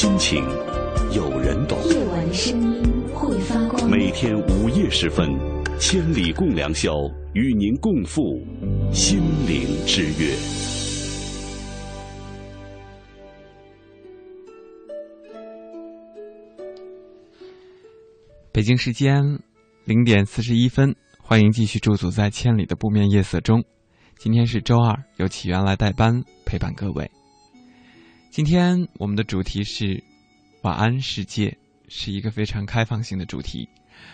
[0.03, 0.44] 心情
[1.14, 1.78] 有人懂。
[1.84, 2.82] 夜晚的声音
[3.14, 3.88] 会发光。
[3.88, 5.30] 每天午夜时分，
[5.78, 6.92] 千里共良宵，
[7.34, 8.20] 与您共赴
[8.92, 10.34] 心灵之约。
[18.50, 19.22] 北京时间
[19.84, 23.62] 零点四十一分，欢迎继续驻足在千里的不眠夜色中。
[24.18, 27.09] 今天是周二，由启源来代班陪伴各位。
[28.33, 30.03] 今天我们的主题是
[30.64, 31.55] “晚安世界”，
[31.87, 33.68] 是一个非常开放性的主题，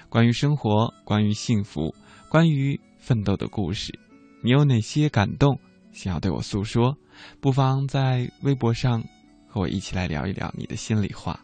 [0.08, 1.94] 关于生活，关于幸福，
[2.28, 3.96] 关于奋斗的故事。
[4.42, 5.56] 你有哪些感动
[5.92, 6.96] 想要对我诉说？
[7.40, 9.04] 不妨在微博上
[9.46, 11.38] 和我一起来聊一聊你的心里话。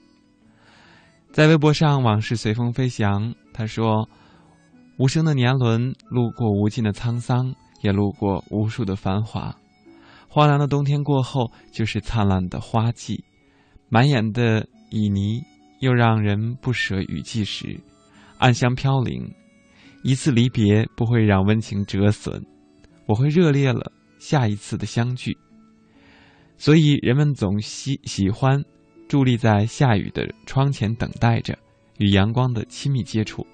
[1.30, 3.32] 在微博上，往事随风飞翔。
[3.52, 4.08] 他说
[4.98, 9.56] ：“无声的年轮，路过无尽的沧桑，也路过无数的繁华。
[10.34, 13.22] 荒凉的冬天过后，就是灿烂的花季。
[13.88, 15.40] 满眼的旖旎，
[15.78, 17.78] 又让人不舍雨季时，
[18.38, 19.32] 暗香飘零。
[20.02, 22.44] 一次离别不会让温情折损，
[23.06, 25.38] 我会热烈了下一次的相聚。
[26.58, 28.60] 所以人们总喜喜欢
[29.08, 31.56] 伫立在下雨的窗前，等待着
[31.98, 33.46] 与阳光的亲密接触，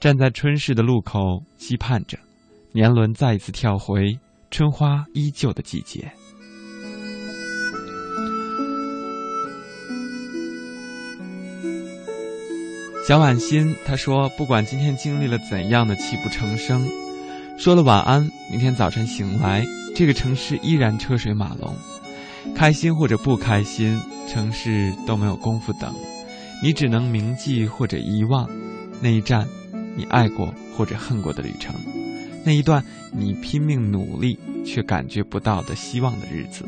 [0.00, 2.18] 站在春市的路口，期盼着
[2.72, 4.18] 年轮再一次跳回
[4.50, 6.10] 春花依旧的季节。
[13.06, 16.84] 小婉心她说：“不管今天经历了怎样的泣不成声，
[17.56, 21.74] 说了晚安，明天早晨醒来，这个城市依然车水马龙。
[22.54, 25.94] 开心或者不开心，城市都没有功夫等，
[26.62, 28.48] 你只能铭记或者遗忘
[29.00, 29.46] 那一站
[29.96, 31.74] 你爱过或者恨过的旅程，
[32.46, 32.82] 那一段
[33.12, 36.64] 你拼命努力却感觉不到的希望的日子，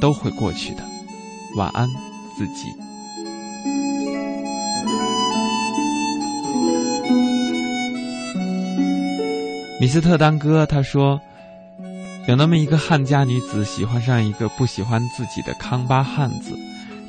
[0.00, 0.82] 都会过去的。
[1.56, 1.88] 晚安，
[2.36, 2.68] 自己。”
[9.80, 11.20] 米斯特当哥他说
[12.26, 16.58] ：“有那么一个汉家女子喜欢上一个不喜欢自己的康巴汉子，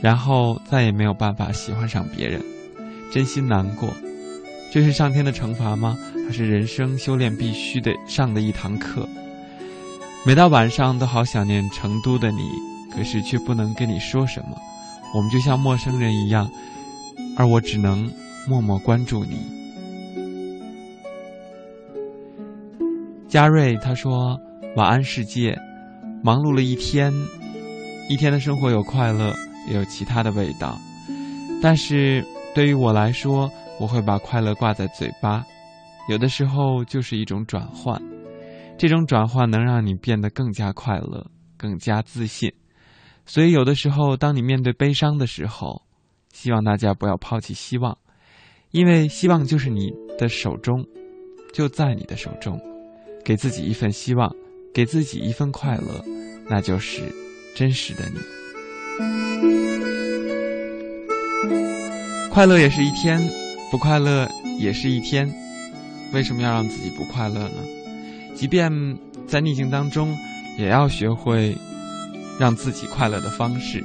[0.02, 2.40] 然后再也没有办法喜欢上别人，
[3.12, 3.90] 真心难过。
[4.72, 5.98] 这是上天的惩罚吗？
[6.26, 9.08] 它是人生修炼必须得上的一堂课？
[10.26, 12.50] 每到晚上都好想念成都的你，
[12.94, 14.58] 可是却不能跟你说什么。
[15.14, 16.50] 我们就像陌生人一样，
[17.38, 18.10] 而我只能
[18.48, 19.38] 默默关注你。”
[23.28, 24.40] 嘉瑞他说
[24.78, 25.58] ：“晚安，世界。
[26.24, 27.12] 忙碌了一天，
[28.08, 29.34] 一天的生活有快乐，
[29.68, 30.80] 也有其他的味道。
[31.62, 35.46] 但是对于我来说，我会把快乐挂在嘴巴。
[36.10, 38.02] 有的时候就是一种转换，
[38.78, 41.26] 这种转换能让你变得更加快乐，
[41.58, 42.52] 更加自信。
[43.26, 45.84] 所以有的时候，当你面对悲伤的时候，
[46.34, 47.98] 希望大家不要抛弃希望，
[48.72, 50.86] 因为希望就是你的手中，
[51.54, 52.60] 就在你的手中。”
[53.24, 54.30] 给自己一份希望，
[54.74, 56.04] 给自己一份快乐，
[56.50, 57.04] 那就是
[57.56, 58.20] 真实的你。
[62.30, 63.22] 快乐也是一天，
[63.72, 64.28] 不快乐
[64.60, 65.26] 也是一天。
[66.14, 67.58] 为什么要让自己不快乐呢？
[68.36, 68.72] 即便
[69.28, 70.16] 在逆境当中，
[70.58, 71.58] 也要学会
[72.40, 73.84] 让自己快乐的方式。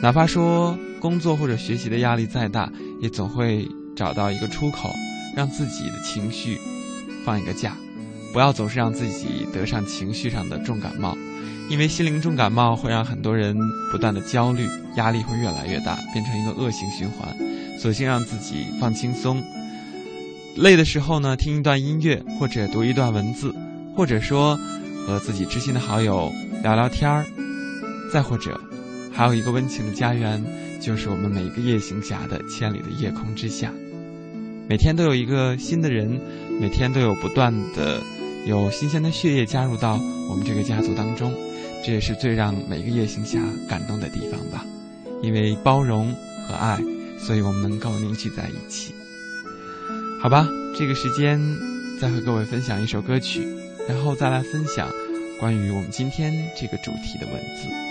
[0.00, 3.66] 哪怕说工作或者学习的压力再大，也总会
[3.96, 4.94] 找到一个出口，
[5.36, 6.56] 让自己的情绪
[7.24, 7.76] 放一个假。
[8.32, 11.16] 不要总是让自己得上情绪上的重感冒，
[11.68, 13.56] 因为心灵重感冒会让很多人
[13.90, 17.28] 不断的焦虑，压力会越来越大，变成一个恶性循环。
[17.80, 19.42] 索性让自己放轻松，
[20.58, 23.54] 累的时候呢，听一段音乐，或者读一段文字，
[23.96, 24.58] 或者说
[25.06, 26.32] 和自己知心的好友
[26.64, 27.24] 聊聊天儿，
[28.12, 28.60] 再或者
[29.12, 30.44] 还有一个温情的家园，
[30.80, 33.72] 就是我们每一个夜行侠的千里的夜空之下，
[34.68, 36.20] 每天都有一个新的人，
[36.60, 38.02] 每天都有不断的。
[38.46, 40.00] 有新鲜的血液加入到
[40.30, 41.32] 我们这个家族当中，
[41.84, 43.38] 这也是最让每个夜行侠
[43.68, 44.64] 感动的地方吧。
[45.22, 46.14] 因为包容
[46.46, 46.80] 和爱，
[47.18, 48.94] 所以我们能够凝聚在一起。
[50.20, 51.40] 好吧，这个时间
[52.00, 53.46] 再和各位分享一首歌曲，
[53.88, 54.88] 然后再来分享
[55.38, 57.87] 关于我们今天这个主题的文字。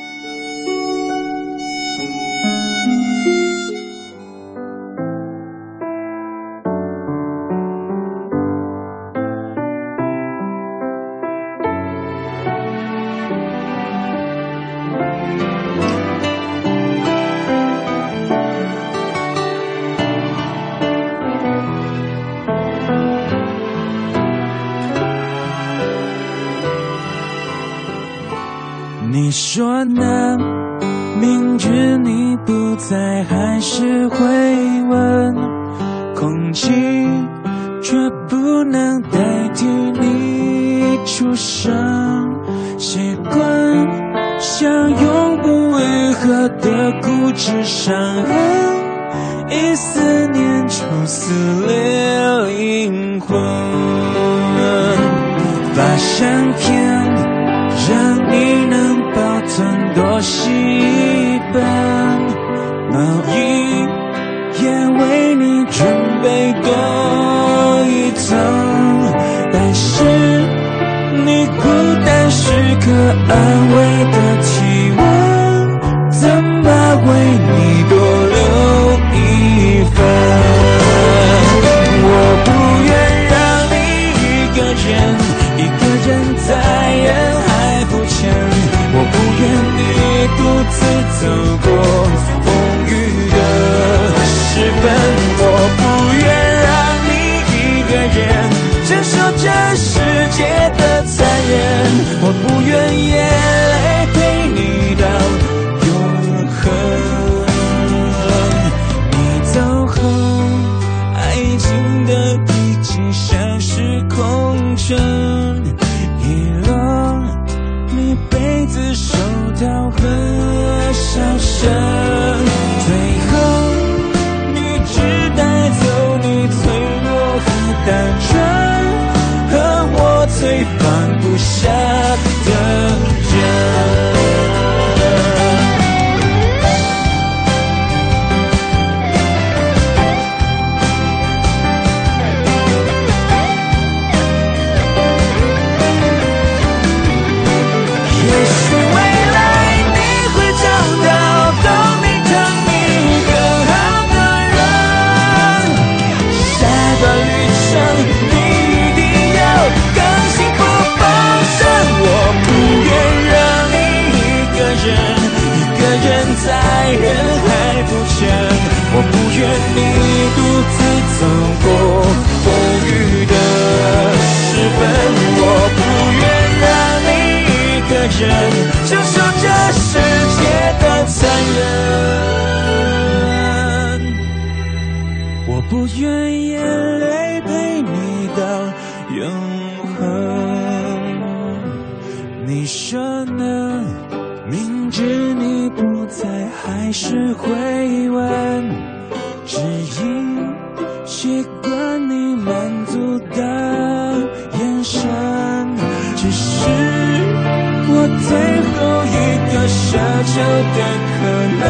[210.39, 210.43] 有
[210.75, 210.79] 的
[211.13, 211.19] 可
[211.59, 211.63] 能，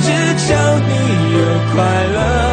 [0.00, 0.06] 只
[0.46, 0.48] 求
[0.88, 0.92] 你
[1.34, 1.38] 有
[1.74, 1.76] 快
[2.14, 2.47] 乐。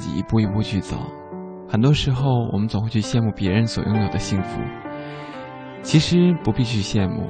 [0.00, 0.96] 自己一步一步去走，
[1.68, 4.58] 很多时候我们总会去羡慕别人所拥有的幸福，
[5.82, 7.28] 其实不必去羡慕。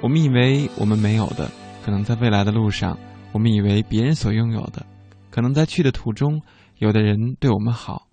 [0.00, 1.50] 我们以为我们没有的，
[1.84, 2.96] 可能在未来的路上；
[3.32, 4.86] 我们以为别人所拥有的，
[5.30, 6.40] 可能在去的途中，
[6.78, 8.08] 有的人对我们好，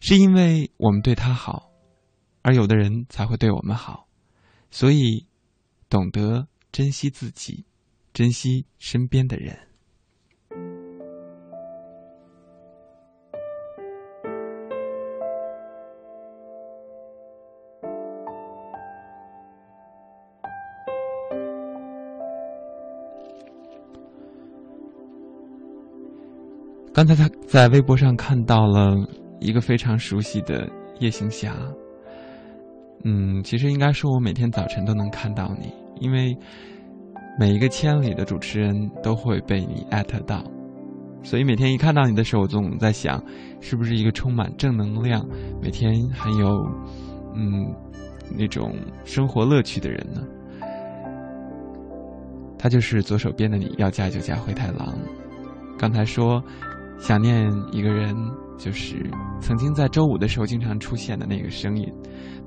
[0.00, 1.70] 是因为我们对他好，
[2.42, 4.08] 而有的人才会对我们好。
[4.72, 5.28] 所以，
[5.88, 7.64] 懂得珍惜自己，
[8.12, 9.69] 珍惜身边的人。
[27.00, 28.94] 刚才他在微博上看到了
[29.40, 31.56] 一个非常熟悉的夜行侠。
[33.04, 36.36] 嗯，其实应该说，我每天早晨都能看到你，因为
[37.38, 40.44] 每一个千里的主持人都会被你艾特到，
[41.22, 43.18] 所以每天一看到你的时候，我总在想，
[43.62, 45.26] 是不是一个充满正能量、
[45.62, 46.50] 每天很有
[47.34, 47.64] 嗯
[48.36, 48.76] 那种
[49.06, 50.20] 生活乐趣的人呢？
[52.58, 54.94] 他就是左手边的你，要嫁就嫁灰太狼。
[55.78, 56.44] 刚才说。
[57.00, 58.14] 想念一个人，
[58.58, 58.94] 就是
[59.40, 61.90] 曾经在周五的时候经常出现的那个声音，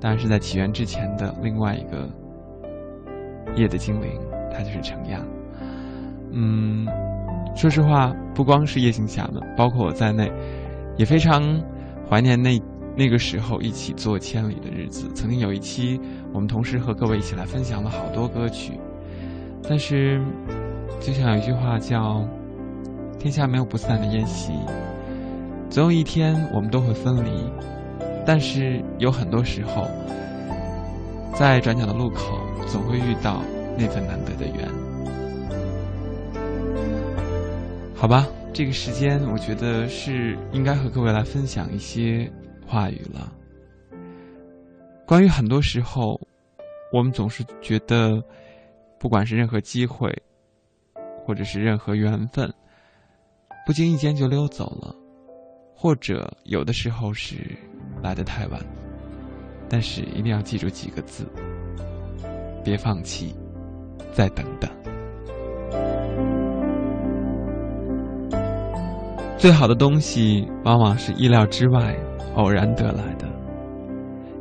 [0.00, 2.08] 当然是在起源之前的另外一个
[3.56, 4.08] 夜的精灵，
[4.52, 5.20] 他就是程亚。
[6.32, 6.86] 嗯，
[7.56, 10.32] 说实话，不光是夜行侠们，包括我在内，
[10.96, 11.42] 也非常
[12.08, 12.58] 怀念那
[12.96, 15.10] 那个时候一起做千里的日子。
[15.14, 16.00] 曾经有一期，
[16.32, 18.72] 我们同时和各位一起来分享了好多歌曲，
[19.68, 20.24] 但是
[21.00, 22.24] 就像有一句话叫。
[23.18, 24.52] 天下没有不散的宴席，
[25.70, 27.30] 总有一天我们都会分离。
[28.26, 29.86] 但是有很多时候，
[31.34, 33.42] 在转角的路口，总会遇到
[33.78, 34.68] 那份难得的缘。
[37.94, 42.30] 好吧，这个时间我觉得是应该和各位来分享一些
[42.66, 43.32] 话语了。
[45.06, 46.18] 关于很多时候，
[46.92, 48.22] 我们总是觉得，
[48.98, 50.10] 不管是任何机会，
[51.26, 52.50] 或者是任何缘分。
[53.66, 54.94] 不经意间就溜走了，
[55.74, 57.36] 或者有的时候是
[58.02, 58.60] 来得太晚，
[59.70, 61.24] 但是一定要记住几个字：
[62.62, 63.34] 别放弃，
[64.12, 64.70] 再等等。
[69.38, 71.96] 最好的东西往往是意料之外、
[72.34, 73.26] 偶然得来的。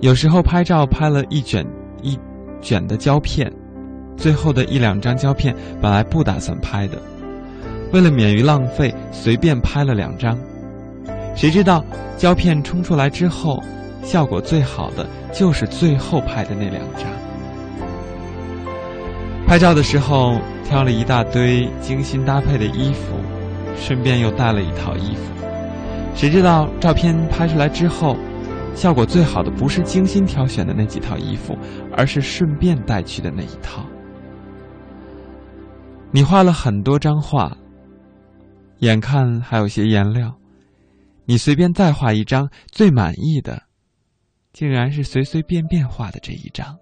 [0.02, 1.66] 有时候拍照拍了一卷
[2.02, 2.20] 一
[2.60, 3.50] 卷的胶片，
[4.18, 7.02] 最后的一两张胶片本来不打算拍的。
[7.94, 10.36] 为了免于浪费，随便拍了两张，
[11.36, 11.86] 谁知道
[12.18, 13.62] 胶片冲出来之后，
[14.02, 17.08] 效果最好的就是最后拍的那两张。
[19.46, 23.16] 拍照的时候挑了一大堆精心搭配的衣服，
[23.76, 25.22] 顺便又带了一套衣服，
[26.16, 28.18] 谁知道照片拍出来之后，
[28.74, 31.56] 效果最好的不是精心挑选的那几套衣服，
[31.96, 33.86] 而是顺便带去的那一套。
[36.10, 37.56] 你画了很多张画。
[38.80, 40.34] 眼看还有些颜料，
[41.26, 43.62] 你随便再画一张，最满意的，
[44.52, 46.78] 竟然是随随便便画的这一张。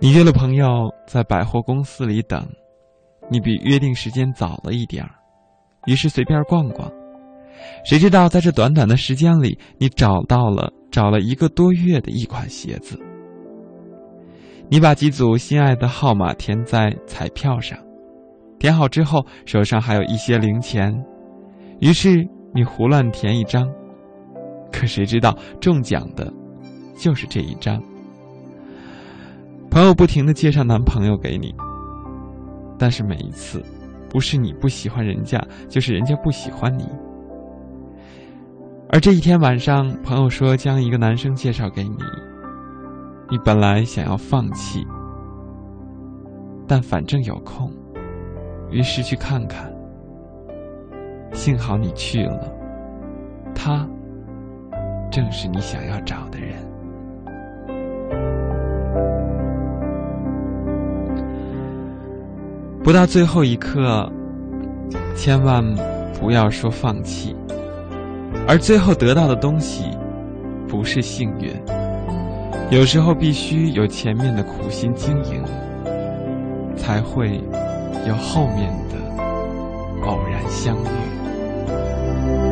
[0.00, 0.66] 你约了朋友
[1.06, 2.44] 在百货公司里等，
[3.30, 5.10] 你比约定时间早了一点儿，
[5.86, 6.90] 于是随便逛逛，
[7.84, 12.98] 谁知道在这短短的时间里，你找到了找了一个多月的一款鞋子。
[14.68, 17.78] 你把几组心爱的号码填在彩票上。
[18.60, 20.94] 填好之后，手上还有一些零钱，
[21.80, 23.66] 于是你胡乱填一张，
[24.70, 26.30] 可谁知道中奖的，
[26.94, 27.82] 就是这一张。
[29.70, 31.54] 朋友不停的介绍男朋友给你，
[32.78, 33.64] 但是每一次，
[34.10, 36.86] 不是你不喜欢人家，就是人家不喜欢你。
[38.90, 41.96] 而这一天晚上，朋友说将一个男生介绍给你，
[43.30, 44.86] 你本来想要放弃，
[46.66, 47.72] 但反正有空，
[48.70, 49.72] 于是去看看。
[51.32, 52.52] 幸好你去了，
[53.54, 53.88] 他
[55.10, 56.56] 正是你想要找的人。
[62.82, 64.10] 不到最后一刻，
[65.14, 65.62] 千万
[66.18, 67.36] 不要说放弃。
[68.48, 69.84] 而最后得到的东西，
[70.66, 71.54] 不是幸运，
[72.70, 75.44] 有时候必须有前面的苦心经营，
[76.74, 77.40] 才会
[78.06, 78.96] 有后面的
[80.06, 82.49] 偶然相遇。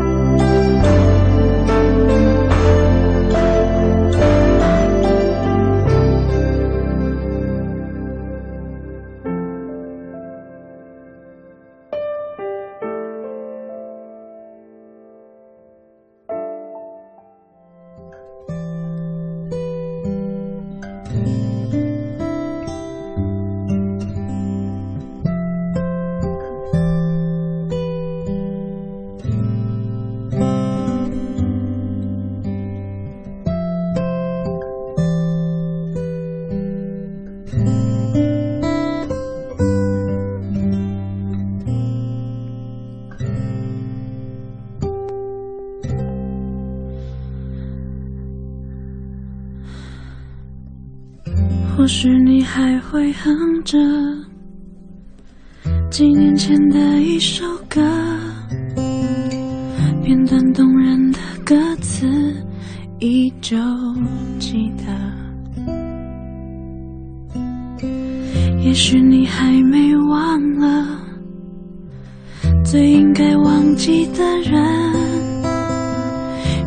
[72.70, 74.52] 最应该忘记的人，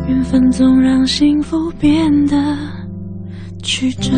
[0.08, 2.36] 缘分总让幸福变得
[3.62, 4.10] 曲折。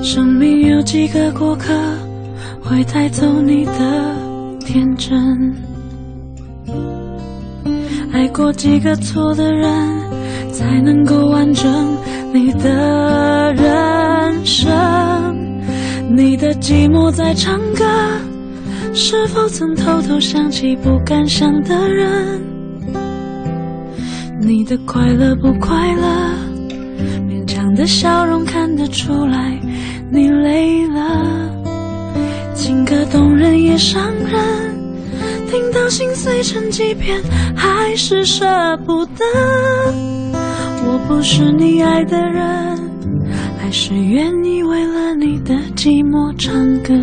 [0.00, 1.74] 生命有几个过客，
[2.62, 4.14] 会带走你的
[4.60, 5.18] 天真；
[8.12, 9.68] 爱过几个错的人，
[10.52, 11.96] 才能够完整
[12.32, 14.72] 你的人生。
[16.08, 17.84] 你的寂寞在唱歌，
[18.98, 22.40] 是否曾偷偷想起不敢想的人？
[24.40, 26.02] 你的快乐不快乐，
[27.28, 29.60] 勉强的笑容看得出来。
[30.10, 31.50] 你累了，
[32.54, 34.74] 情歌动人也伤人，
[35.46, 37.20] 听到心碎成几片，
[37.54, 38.46] 还是舍
[38.78, 39.24] 不得。
[40.86, 42.78] 我不是你爱的人，
[43.58, 46.94] 还是愿意为了你的寂寞唱歌。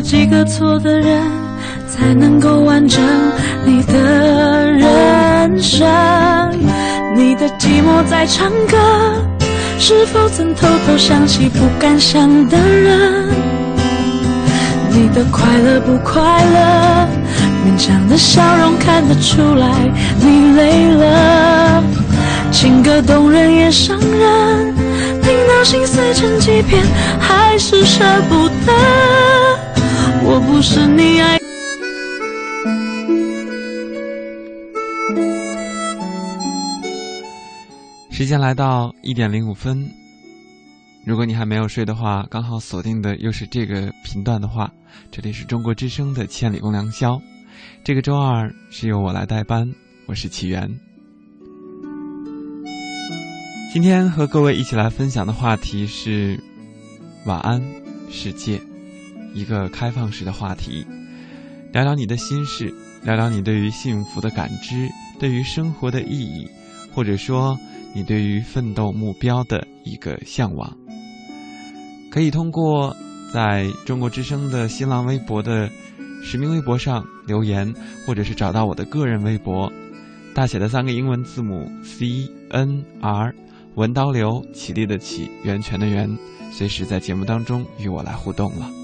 [0.00, 1.20] 几个错的人，
[1.88, 3.02] 才能够完整
[3.64, 3.92] 你的
[4.72, 5.86] 人生。
[7.14, 8.76] 你的寂寞在唱歌，
[9.78, 13.28] 是否曾偷偷想起不敢想的人？
[14.90, 17.08] 你的快乐不快乐，
[17.66, 19.68] 勉强的笑容看得出来，
[20.18, 21.82] 你累了。
[22.50, 24.74] 情歌动人也伤人，
[25.22, 26.82] 听到心碎成几片，
[27.20, 29.29] 还是舍不得。
[30.62, 31.38] 是你爱。
[38.10, 39.88] 时间来到一点零五分，
[41.06, 44.70] 如果你还没有睡的话，刚好锁定的又是这个频段的话，
[45.10, 47.12] 这里是中国之声的《千里共良宵》，
[47.82, 49.66] 这个周二是由我来代班，
[50.06, 50.68] 我是起源。
[53.72, 56.38] 今天和各位一起来分享的话题是
[57.24, 57.62] “晚安，
[58.10, 58.60] 世界”，
[59.34, 60.84] 一个开放式的话题，
[61.72, 62.72] 聊聊你的心事，
[63.02, 66.48] 聊聊你对于幸福的感知，对于生活的意义，
[66.94, 67.56] 或者说
[67.94, 70.76] 你对于奋斗目标的一个向往。
[72.10, 72.96] 可以通过
[73.32, 75.70] 在中国之声的新浪微博的
[76.22, 77.72] 实名微博上留言，
[78.04, 79.72] 或者是找到我的个人微博，
[80.34, 83.34] 大写的三个英文字母 C N R。
[83.76, 86.10] 文刀流，起立的起，源泉的源，
[86.50, 88.79] 随时在节目当中与我来互动了。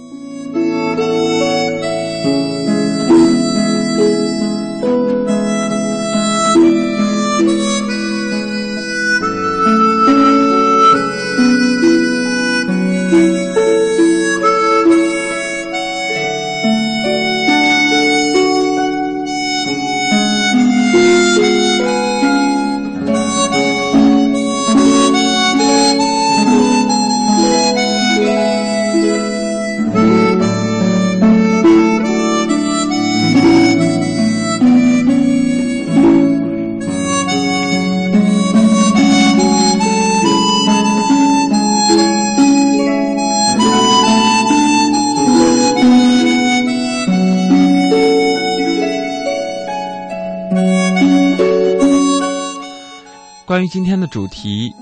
[54.27, 54.73] 主题，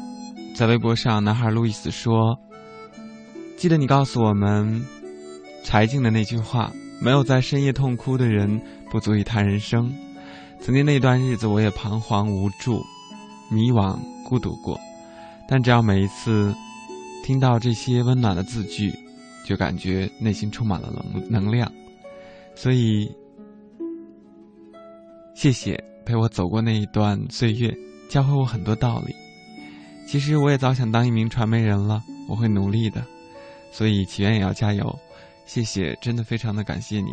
[0.56, 2.34] 在微博上，男孩路易斯说
[3.58, 4.82] ：“记得你告诉我们
[5.62, 8.58] 柴静的那句话，没有在深夜痛哭的人
[8.90, 9.92] 不足以谈人生。
[10.60, 12.82] 曾经那段日子，我也彷徨无助、
[13.50, 14.80] 迷惘、孤独过，
[15.46, 16.54] 但只要每一次
[17.22, 18.94] 听到这些温暖的字句，
[19.44, 21.70] 就感觉内心充满了能能量。
[22.54, 23.14] 所以，
[25.34, 27.70] 谢谢陪我走过那一段岁月。”
[28.06, 29.14] 教会我很多道理。
[30.06, 33.04] 其实我也早想当一名传媒人了，我会努力的。
[33.72, 34.98] 所以起源也要加油。
[35.46, 37.10] 谢谢，真的非常的感谢你。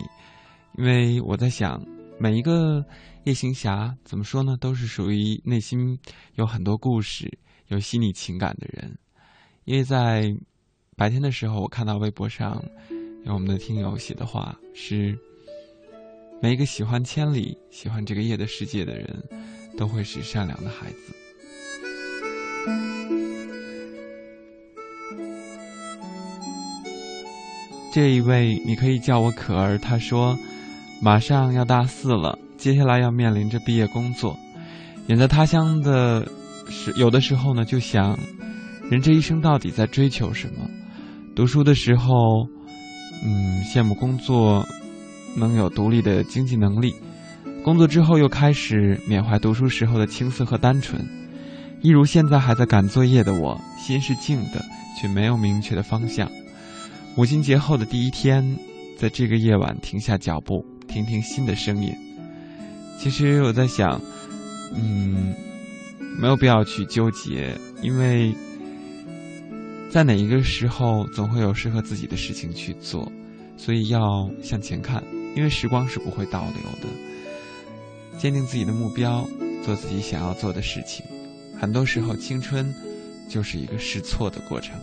[0.78, 1.84] 因为我在想，
[2.20, 2.86] 每一个
[3.24, 5.98] 夜行侠怎么说呢，都是属于内心
[6.36, 7.30] 有很多故事、
[7.68, 8.98] 有细腻情感的人。
[9.66, 10.32] 因为在
[10.96, 12.64] 白天的时候，我看到微博上
[13.26, 15.18] 有我们的听友写的话是：
[16.42, 19.08] 每一个喜欢千里、喜欢这个夜的世界的人。
[19.78, 21.21] 都会是善良的孩子。
[27.94, 29.78] 这一位，你可以叫我可儿。
[29.78, 30.38] 他说，
[31.02, 34.38] 马上要大四了，接下来要面临着毕业工作。
[35.08, 36.26] 远在他乡的
[36.70, 38.18] 时，有的时候呢，就想，
[38.90, 40.70] 人这一生到底在追求什么？
[41.36, 42.48] 读书的时候，
[43.26, 44.66] 嗯，羡慕工作
[45.36, 46.96] 能有独立的经济能力。
[47.62, 51.06] 工作之后，又开始缅怀读书时候的青涩和单纯，
[51.82, 54.64] 一如现在还在赶作业的我，心是静的，
[55.00, 56.30] 却没有明确的方向。
[57.16, 58.56] 母亲节后的第一天，
[59.00, 61.92] 在这个夜晚停下脚步，听听心的声音。
[63.00, 64.00] 其实我在想，
[64.76, 65.34] 嗯，
[66.20, 68.32] 没有必要去纠结，因为
[69.90, 73.12] 在哪一个时候，总会有适合自己的事情去做，
[73.58, 75.04] 所以要向前看，
[75.36, 76.88] 因为时光是不会倒流的。
[78.20, 79.28] 坚定自己的目标，
[79.66, 81.04] 做自己想要做的事情。
[81.62, 82.74] 很多时候，青春
[83.30, 84.76] 就是一个试错的过程。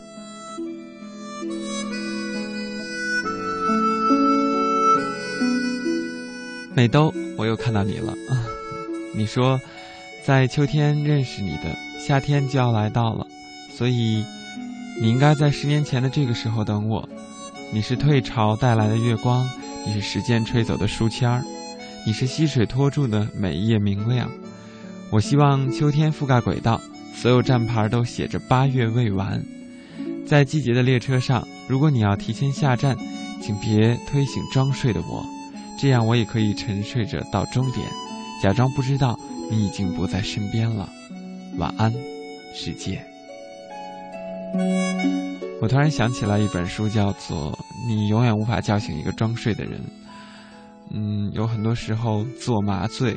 [6.72, 8.46] 美兜，我又看到你了啊！
[9.12, 9.60] 你说，
[10.24, 13.26] 在秋天认识你的，夏天就要来到了，
[13.76, 14.24] 所以
[15.00, 17.08] 你应该在十年前的这个时候等我。
[17.72, 19.50] 你是退潮带来的月光，
[19.84, 21.42] 你是时间吹走的书签儿。
[22.06, 24.30] 你是溪水托住的每一页明亮，
[25.10, 26.78] 我希望秋天覆盖轨道，
[27.14, 29.42] 所有站牌都写着八月未完。
[30.26, 32.94] 在季节的列车上，如果你要提前下站，
[33.40, 35.24] 请别推醒装睡的我，
[35.78, 37.86] 这样我也可以沉睡着到终点，
[38.42, 39.18] 假装不知道
[39.50, 40.86] 你已经不在身边了。
[41.56, 41.90] 晚安，
[42.54, 43.02] 世界。
[45.62, 47.52] 我突然想起来一本书，叫做
[47.88, 49.80] 《你永远无法叫醒一个装睡的人》。
[50.90, 53.16] 嗯，有很多时候自我麻醉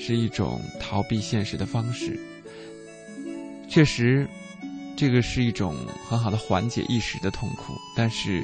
[0.00, 2.18] 是一种逃避现实的方式。
[3.68, 4.26] 确实，
[4.96, 5.76] 这个是一种
[6.08, 7.74] 很好的缓解一时的痛苦。
[7.94, 8.42] 但是，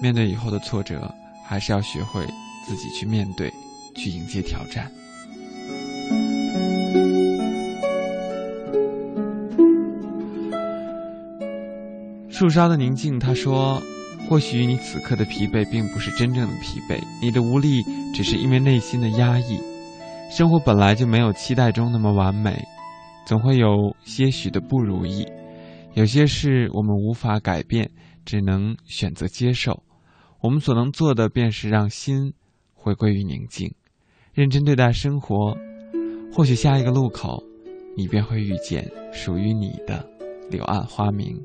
[0.00, 1.12] 面对以后的挫折，
[1.44, 2.24] 还是要学会
[2.68, 3.52] 自己去面对，
[3.96, 4.88] 去迎接挑战。
[12.30, 13.82] 树梢的宁静，他说。
[14.28, 17.84] 或许你此刻的疲惫并不是真正的疲惫，你的无力
[18.14, 19.58] 只是因为内心的压抑。
[20.34, 22.64] 生活本来就没有期待中那么完美，
[23.26, 25.26] 总会有些许的不如意，
[25.92, 27.90] 有些事我们无法改变，
[28.24, 29.82] 只能选择接受。
[30.40, 32.32] 我们所能做的，便是让心
[32.72, 33.74] 回归于宁静，
[34.32, 35.54] 认真对待生活。
[36.32, 37.44] 或许下一个路口，
[37.94, 40.08] 你便会遇见属于你的
[40.50, 41.38] 柳暗花明。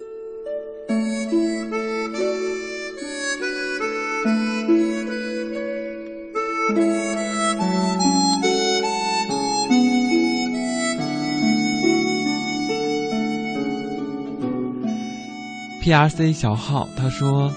[15.88, 16.34] P.R.C.
[16.34, 17.50] 小号他说：“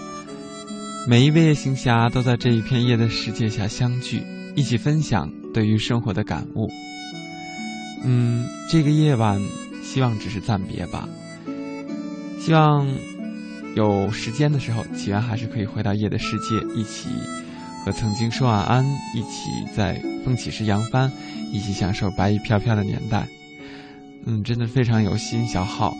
[1.08, 4.22] 每一位夜行侠都在这一片夜的世界下相聚，
[4.54, 6.68] 一起分享对于生活的感悟。
[8.04, 9.42] 嗯，这个夜晚，
[9.82, 11.08] 希望只是暂别吧。
[12.38, 12.86] 希望
[13.74, 17.08] 有时间的时候，起源还是可以回到夜的世界，一起
[17.84, 21.10] 和曾经说晚安，一起在风起时扬帆，
[21.50, 23.26] 一起享受白衣飘飘的年代。
[24.24, 25.92] 嗯，真的非常有心，小号。”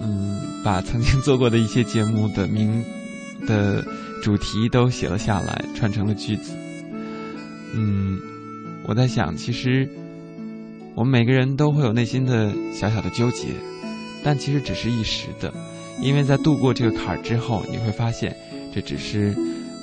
[0.00, 2.82] 嗯，把曾经做过的一些节目的名
[3.46, 3.84] 的
[4.22, 6.52] 主题都写了下来，串成了句子。
[7.74, 8.18] 嗯，
[8.86, 9.88] 我在想，其实
[10.94, 13.48] 我们每个人都会有内心的小小的纠结，
[14.24, 15.52] 但其实只是一时的，
[16.02, 18.34] 因为在度过这个坎儿之后，你会发现，
[18.74, 19.34] 这只是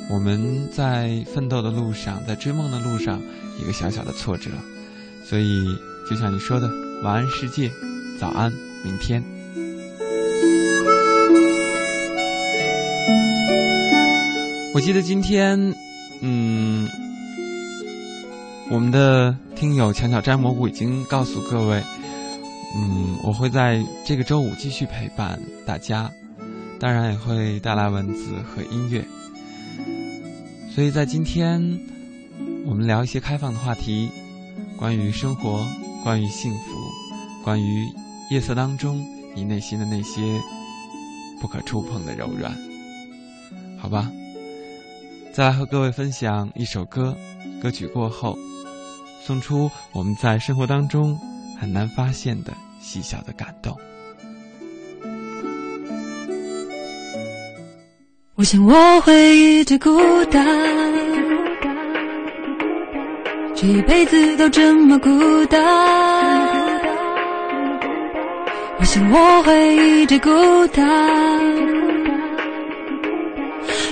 [0.09, 3.21] 我们在奋斗的路上，在追梦的路上
[3.61, 4.49] 一个小小的挫折。
[5.23, 5.65] 所以，
[6.09, 6.67] 就像你说的，
[7.03, 7.69] 晚安世界，
[8.19, 8.51] 早安
[8.83, 9.23] 明天。
[14.77, 15.73] 我记得今天，
[16.21, 16.87] 嗯，
[18.69, 21.81] 我们的听友巧巧摘蘑菇已经告诉各位，
[22.75, 26.11] 嗯，我会在这个周五继续陪伴大家，
[26.79, 29.03] 当然也会带来文字和音乐。
[30.69, 31.59] 所以在今天，
[32.63, 34.07] 我们聊一些开放的话题，
[34.77, 35.65] 关于生活，
[36.03, 36.75] 关于幸福，
[37.43, 37.87] 关于
[38.29, 39.03] 夜色当中
[39.33, 40.39] 你内心的那些
[41.41, 42.55] 不可触碰的柔软，
[43.79, 44.11] 好吧？
[45.37, 47.15] 再来和各位分享一首歌，
[47.61, 48.35] 歌曲过后，
[49.21, 51.15] 送出我们在生活当中
[51.61, 53.77] 很难发现的细小的感动。
[58.33, 60.43] 我想我会一直孤单，
[63.53, 65.63] 这一辈子都这么孤单。
[68.79, 70.31] 我想我会一直孤
[70.69, 71.86] 单。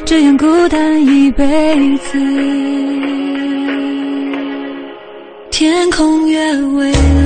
[0.06, 1.44] 这样孤单一辈
[1.98, 2.20] 子，
[5.50, 7.25] 天空越蔚蓝。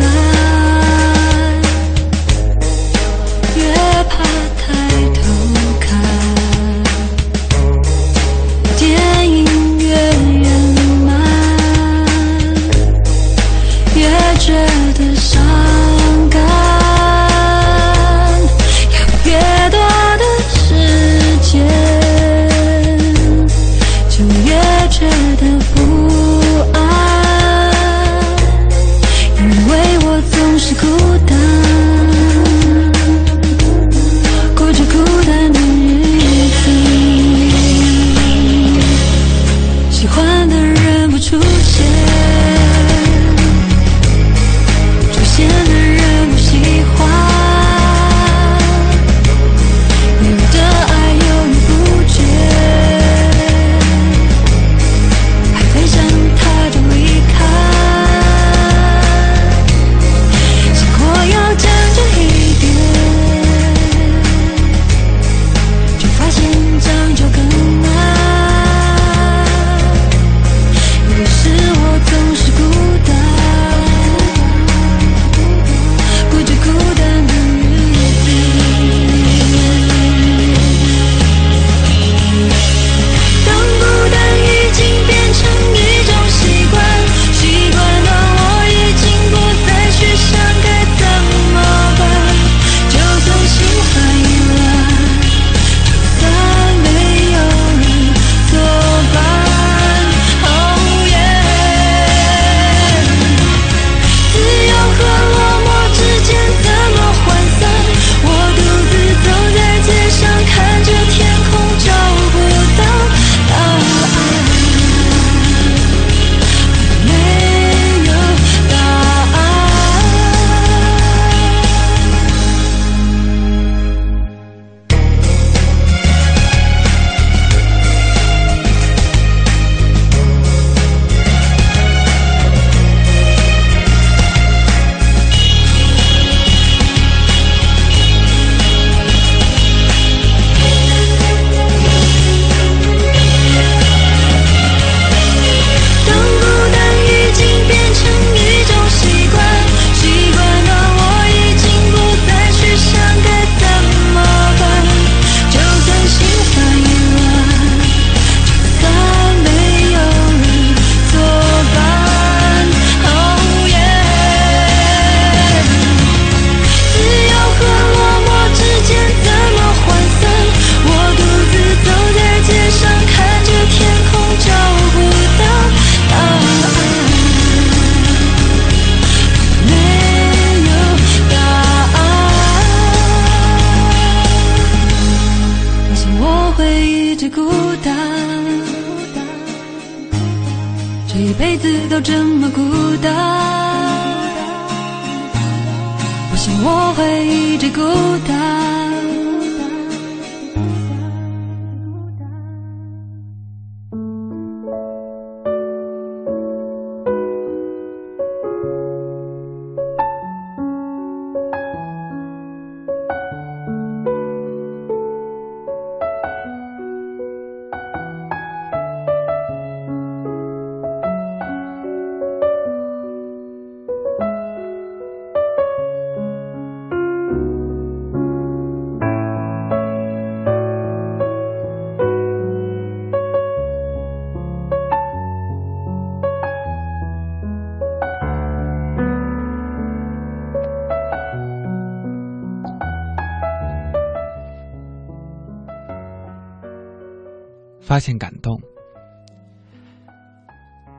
[248.00, 248.58] 发现感动，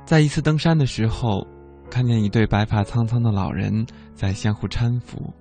[0.05, 1.47] 在一次登山的时候，
[1.91, 5.33] 看见一对白发苍苍的老人在相互搀扶，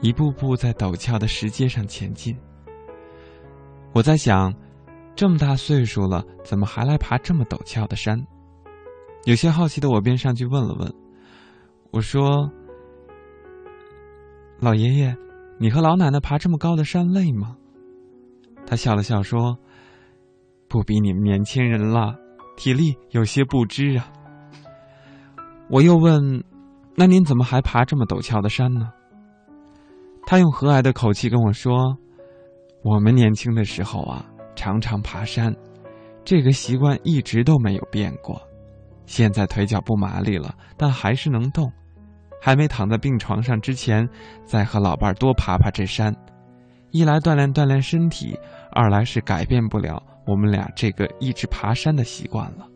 [0.00, 2.36] 一步步在陡峭的石阶上前进。
[3.92, 4.52] 我在想，
[5.14, 8.20] 这么大岁数了，怎么还来爬这么陡峭的山？
[9.24, 10.92] 有些好奇的我便上去问了问，
[11.92, 12.50] 我说
[14.58, 15.16] ：“老爷爷，
[15.60, 17.56] 你和老奶奶爬这么高的山累吗？”
[18.66, 19.56] 他笑了笑说。
[20.74, 22.16] 不比你们年轻人了，
[22.56, 24.10] 体力有些不支啊。
[25.70, 26.42] 我又问
[26.98, 28.90] ：“那您怎么还爬这么陡峭的山呢？”
[30.26, 31.96] 他用和蔼的口气跟我说
[32.82, 34.26] ：“我们年轻的时候啊，
[34.56, 35.54] 常常爬山，
[36.24, 38.42] 这个习惯一直都没有变过。
[39.06, 41.70] 现在腿脚不麻利了，但还是能动。
[42.42, 44.08] 还没躺在病床上之前，
[44.44, 46.12] 再和老伴多爬爬这山，
[46.90, 48.36] 一来锻炼锻炼身体，
[48.72, 52.66] 二来是改变不了。”我们俩这个一直爬山的习惯了，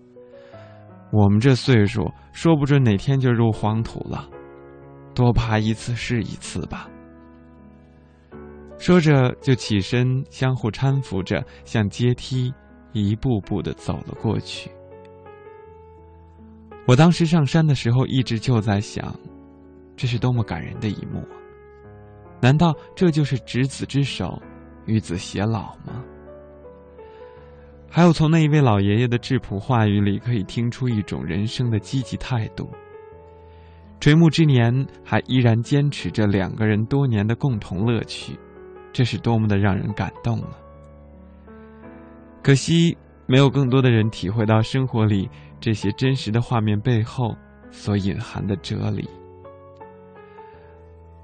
[1.11, 4.29] 我们这岁数，说不准哪天就入黄土了，
[5.15, 6.89] 多爬一次是一次吧。
[8.79, 12.53] 说着就起身，相互搀扶着，向阶梯
[12.93, 14.71] 一步步的走了过去。
[16.87, 19.15] 我当时上山的时候，一直就在想，
[19.97, 21.37] 这是多么感人的一幕啊！
[22.41, 24.41] 难道这就是执子之手，
[24.87, 26.05] 与子偕老吗？
[27.91, 32.69] 还有，从那一位老爷爷的质朴话语里，可以听出一种人生的积极态度。
[33.99, 38.39] 垂暮之年，还依然坚持着两个人多年的共同乐趣，
[38.93, 40.51] 这是多么的让人感动啊！
[42.43, 42.97] 可惜，
[43.27, 45.29] 没有更多的人体会到生活里
[45.59, 47.35] 这些真实的画面背后
[47.71, 49.09] 所隐含的哲理。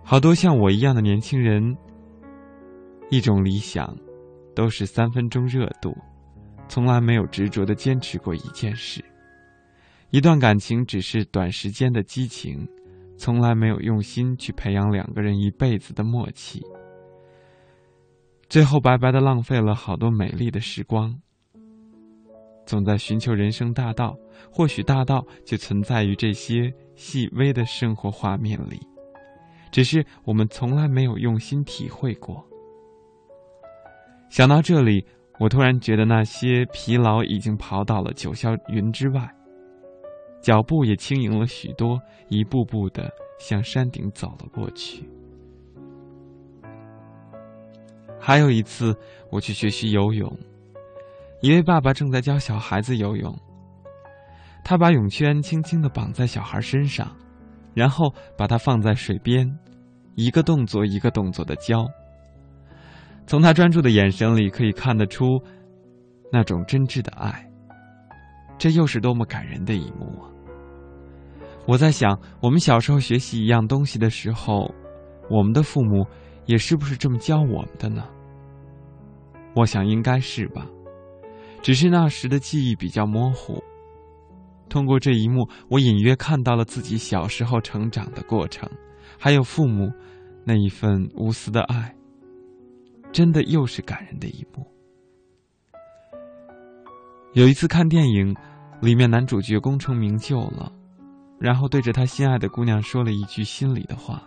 [0.03, 1.77] 好多像我一样的年轻人，
[3.11, 3.97] 一种理想，
[4.55, 5.97] 都是三分钟热度。
[6.75, 9.01] 从来没有执着的坚持过一件事，
[10.11, 12.69] 一段感情只是短时间的激情，
[13.17, 16.61] 从来没有用心去培养两个人一辈子的默契，
[18.49, 21.17] 最后白白的浪费了好多美丽的时光。
[22.67, 24.17] 总在寻求人生大道，
[24.51, 28.81] 或许大道就存在于这些细微的生活画面里，
[29.71, 32.45] 只是我们从来没有用心体会过。
[34.29, 35.07] 想到这里。
[35.39, 39.29] 我突然觉得那些疲劳已经跑到了九霄云之外，
[40.41, 45.09] 脚步也轻盈了许多，一步步的向山顶走了过去。
[48.21, 48.97] 还有一次，
[49.31, 50.39] 我去学习游泳，
[51.41, 53.37] 一位爸爸正在教小孩子游泳。
[54.63, 57.15] 他把泳圈轻轻的绑在小孩身上，
[57.75, 59.59] 然后把他放在水边，
[60.15, 61.87] 一个动作一个动作的教。
[63.27, 65.41] 从他专注的眼神里可以看得出，
[66.33, 67.51] 那种真挚的爱。
[68.59, 70.31] 这又是多么感人的一幕啊！
[71.67, 74.73] 我在想，我们小时候学习一样东西的时候，
[75.31, 76.07] 我们的父母
[76.47, 78.05] 也是不是这么教我们的呢？
[79.57, 80.67] 我想应该是吧，
[81.63, 83.63] 只是那时的记忆比较模糊。
[84.69, 88.69] 通过这一幕，我隐约看到了自己小时候成长的过程，
[89.19, 89.91] 还有父母
[90.45, 91.95] 那一份无私的爱。
[93.15, 94.67] 真的又是感人的一幕。
[97.33, 98.35] 有一次看电影，
[98.83, 100.73] 里面男主角功成名就了，
[101.39, 104.21] 然后对着他心爱的姑娘说了一句心里的话：“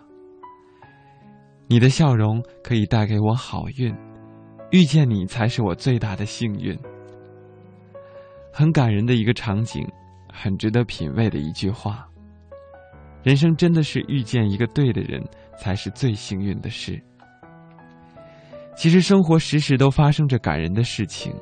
[1.67, 3.93] 你的笑容可以带给我好运，
[4.71, 6.79] 遇见你才是我最大的幸运。”
[8.53, 9.85] 很感人的一个场景，
[10.31, 12.07] 很值得品味的一句话。
[13.21, 15.21] 人生真的是遇见一个对的人，
[15.59, 17.03] 才是最幸运的事。
[18.77, 21.33] 其实生活时时都发生着感人的事情。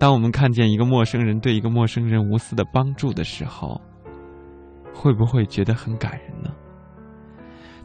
[0.00, 3.80] 当我们看见一个陌生人对一个陌生人无私的帮助的时候，
[4.92, 6.50] 会不会觉得很感人呢？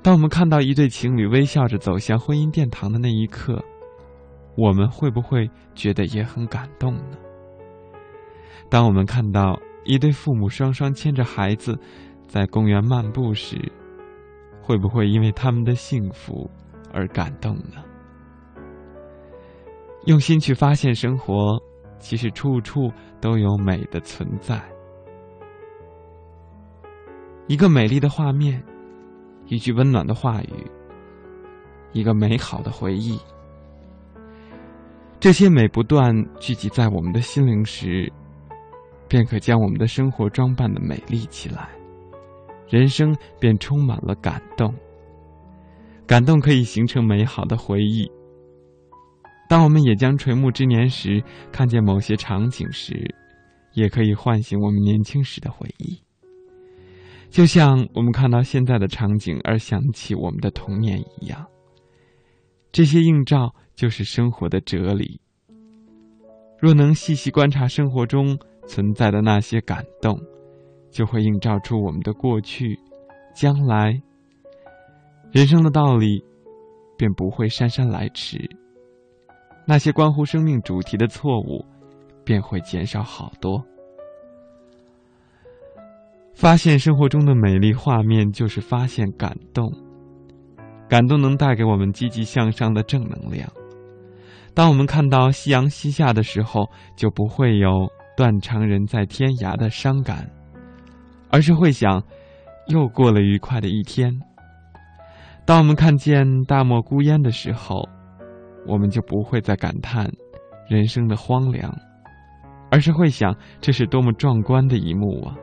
[0.01, 3.63] 当我们看到一对情侣微笑着走向婚姻殿堂的那一刻，
[4.57, 7.17] 我们会不会觉得也很感动呢？
[8.67, 11.77] 当我们看到一对父母双双牵着孩子
[12.27, 13.71] 在公园漫步时，
[14.59, 16.49] 会不会因为他们的幸福
[16.91, 17.83] 而感动呢？
[20.05, 21.61] 用心去发现生活，
[21.99, 24.61] 其实处处都有美的存在。
[27.47, 28.63] 一个美丽的画面，
[29.47, 30.71] 一句温暖的话语，
[31.91, 33.19] 一个美好的回忆，
[35.19, 38.11] 这些美不断聚集在我们的心灵时，
[39.07, 41.69] 便可将我们的生活装扮的美丽起来，
[42.69, 44.73] 人生便充满了感动。
[46.07, 48.09] 感动可以形成美好的回忆。
[49.49, 53.15] 当我们也将垂暮之年时看见某些场景时，
[53.73, 55.99] 也可以唤醒我们年轻时的回忆。
[57.31, 61.47] 就像我们看到现在的场景而想起我们的童年一样，
[62.71, 65.19] 这些映照就是生活的哲理。
[66.59, 70.19] 若能细细观察生活中存在的那些感动，
[70.91, 72.79] 就会映照出我们的过去、
[73.33, 73.99] 将来。
[75.31, 76.23] 人生的道理，
[76.97, 78.58] 便不会姗姗来迟。
[79.69, 81.63] 那些关乎生命主题的错误，
[82.25, 83.63] 便会减少好多。
[86.33, 89.71] 发现生活中的美丽画面，就是发现感动。
[90.87, 93.47] 感动能带给我们积极向上的正能量。
[94.55, 97.87] 当我们看到夕阳西下的时候，就不会有
[98.17, 100.31] 断肠人在天涯的伤感，
[101.29, 102.01] 而是会想，
[102.69, 104.19] 又过了愉快的一天。
[105.45, 107.87] 当我们看见大漠孤烟的时候，
[108.65, 110.09] 我们就不会再感叹
[110.69, 111.75] 人生的荒凉，
[112.69, 115.35] 而是会想，这是多么壮观的一幕啊！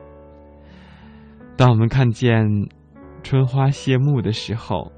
[1.57, 2.45] 当我们看见
[3.23, 4.91] 春花谢幕的时候，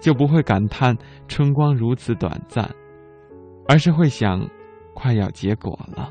[0.00, 0.96] 就不会感叹
[1.28, 2.68] 春光如此短暂，
[3.68, 4.48] 而是会想
[4.94, 6.10] 快要结果了。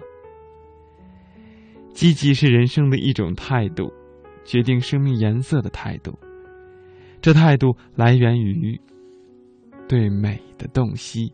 [1.94, 3.92] 积极是人生的一种态度，
[4.46, 6.18] 决定生命颜色的态度。
[7.22, 8.80] 这态度来源于
[9.88, 11.34] 对美的洞悉。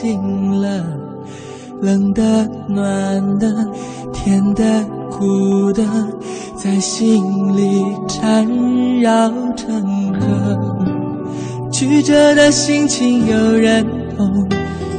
[0.00, 0.84] 醒了，
[1.82, 3.52] 冷的，暖的，
[4.12, 4.62] 甜的，
[5.10, 5.82] 苦的，
[6.54, 7.20] 在心
[7.56, 8.46] 里缠
[9.00, 10.16] 绕成歌。
[11.72, 13.84] 曲折的心情有人
[14.16, 14.48] 懂，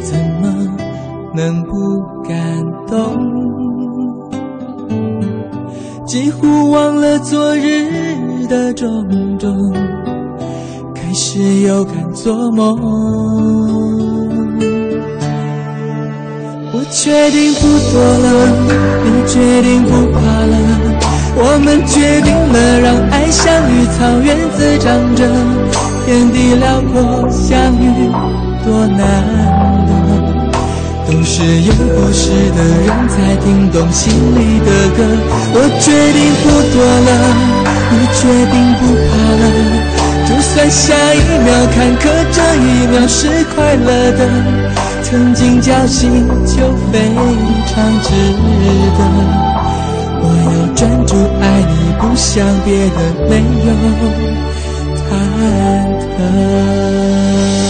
[0.02, 0.68] 怎么
[1.34, 1.72] 能不
[2.28, 2.38] 感
[2.86, 3.16] 动？
[6.06, 9.08] 几乎忘了昨日的种
[9.38, 9.74] 种，
[10.94, 13.69] 开始又敢做梦。
[16.92, 17.62] 决定不
[17.92, 18.50] 躲了，
[19.06, 20.58] 你决定不怕了，
[21.38, 25.24] 我们决定了，让爱像绿草原滋长着，
[26.06, 28.10] 天地辽阔，相遇
[28.66, 29.00] 多难
[29.86, 29.92] 得。
[31.06, 35.00] 都是有故事的人才听懂心里的歌。
[35.54, 37.10] 我决定不躲了，
[37.92, 39.44] 你决定不怕了。
[40.28, 43.88] 就算下一秒坎坷，这一秒是快乐
[44.18, 44.89] 的。
[45.10, 47.00] 曾经侥幸就非
[47.66, 48.10] 常值
[48.96, 49.00] 得。
[50.22, 53.32] 我要专注爱你，不想别的，没
[53.66, 53.68] 有
[55.10, 55.10] 忐
[56.16, 57.69] 忑。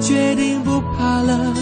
[0.00, 1.54] 决定不怕了，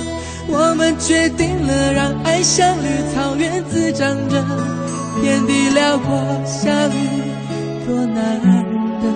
[0.48, 4.44] 我们决定了，让爱像绿草原滋长着，
[5.20, 6.16] 天地辽阔，
[6.46, 7.22] 相遇
[7.84, 8.40] 多难
[9.02, 9.06] 得，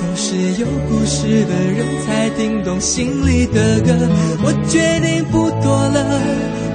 [0.00, 3.92] 都是有故事的人才听懂心里的歌。
[4.42, 6.20] 我决定不躲了，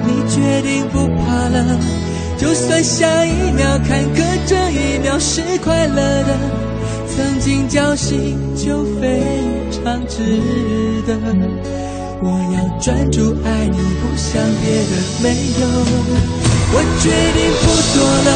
[0.06, 1.78] 你决定不怕了，
[2.38, 6.36] 就算下一秒坎坷，这一秒是快乐的。
[7.16, 9.22] 曾经侥幸就飞
[9.74, 10.22] 常值
[11.06, 11.10] 得，
[12.22, 14.92] 我要专注爱你，不想别的
[15.22, 15.26] 没
[15.58, 15.62] 有。
[16.74, 17.96] 我决定不躲
[18.26, 18.30] 了，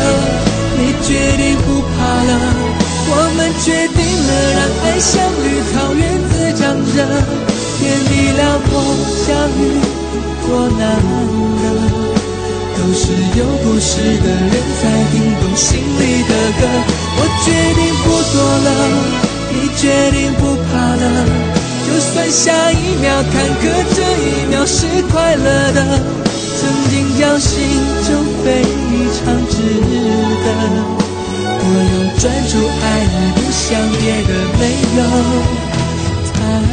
[0.79, 1.09] 你决
[1.39, 1.97] 定不怕
[2.27, 2.31] 了，
[3.11, 5.11] 我们决定了，让爱像
[5.43, 6.99] 绿草原滋长着，
[7.79, 8.71] 天地辽阔，
[9.25, 9.27] 相
[9.59, 9.61] 遇
[10.47, 10.83] 多难
[11.63, 11.65] 得。
[12.79, 13.03] 都是
[13.37, 13.91] 有故事
[14.23, 16.63] 的人才听懂心里的歌。
[17.19, 18.69] 我决定不躲了，
[19.53, 21.05] 你决定不怕了。
[21.87, 23.63] 就算下一秒坎坷，
[23.95, 25.79] 这一秒是快乐的。
[26.59, 26.61] 曾
[26.91, 27.55] 经侥幸
[28.07, 28.09] 就
[28.43, 28.47] 非
[29.15, 29.53] 常值
[30.45, 30.47] 得。
[31.61, 32.53] 我用专注
[32.83, 33.65] 爱你，不想
[33.99, 34.61] 别的没
[34.99, 35.01] 有
[36.35, 36.37] 他
[36.69, 36.73] 的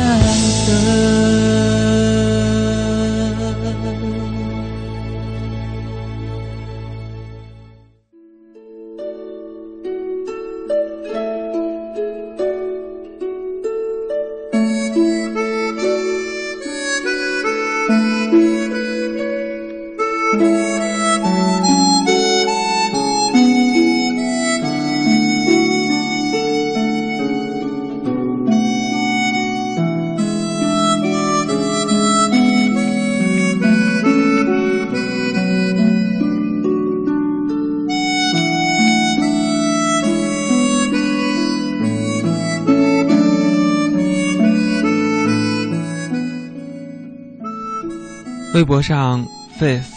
[48.56, 49.22] 微博上
[49.60, 49.94] ，face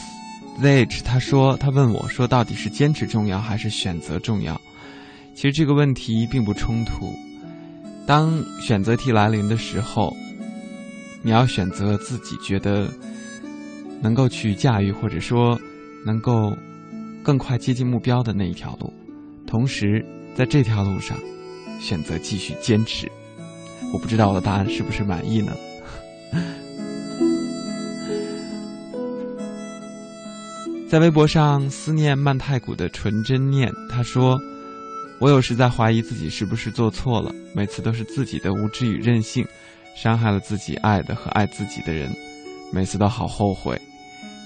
[0.61, 4.61] zh 他说，他问我说，到底是坚持重要还是选择重要？
[5.33, 7.15] 其实这个问题并不冲突。
[8.05, 10.13] 当选择题来临的时候，
[11.23, 12.93] 你要选择自己觉得
[14.03, 15.57] 能够去驾驭，或者说
[16.05, 16.53] 能够
[17.23, 18.93] 更快接近目标的那一条路，
[19.47, 20.05] 同时
[20.35, 21.17] 在这条路上
[21.79, 23.09] 选择继续坚持。
[23.93, 25.53] 我不知道我的答案是不是满意呢？
[30.89, 34.41] 在微博上，思念曼太古的纯真念他说
[35.21, 39.47] ：“我有时在怀疑自己是不是做错了，每次都是自己的无知与任性，
[39.95, 42.11] 伤害了自己爱的和爱自己的人，
[42.73, 43.79] 每次都好后悔。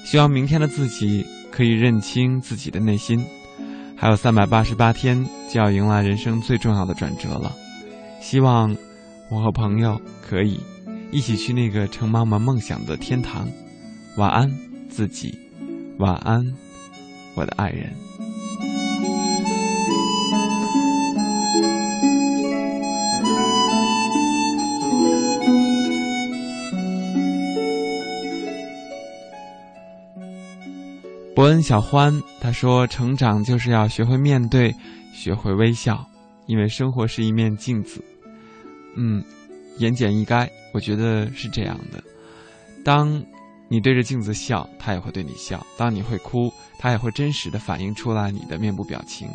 [0.04, 3.24] 希望明天的自己可以认清自己的内心。
[3.96, 7.52] 还有三百八十八天就要迎来人生最重要的转折了，
[8.20, 8.76] 希望
[9.30, 9.96] 我和朋友
[10.28, 10.58] 可以
[11.12, 13.48] 一起去那个盛满我们梦想的天堂。
[14.16, 14.50] 晚安，
[14.90, 15.38] 自己。”
[15.98, 16.44] 晚安，
[17.34, 17.92] 我的爱人。
[31.34, 34.74] 伯恩小欢他说：“成长就是要学会面对，
[35.12, 36.04] 学会微笑，
[36.46, 38.02] 因为生活是一面镜子。”
[38.96, 39.22] 嗯，
[39.78, 42.02] 言简意赅，我觉得是这样的。
[42.84, 43.22] 当。
[43.72, 45.66] 你对着镜子笑，他也会对你笑。
[45.78, 49.26] 当你会哭，他也会真实的反映出来你的面部表情。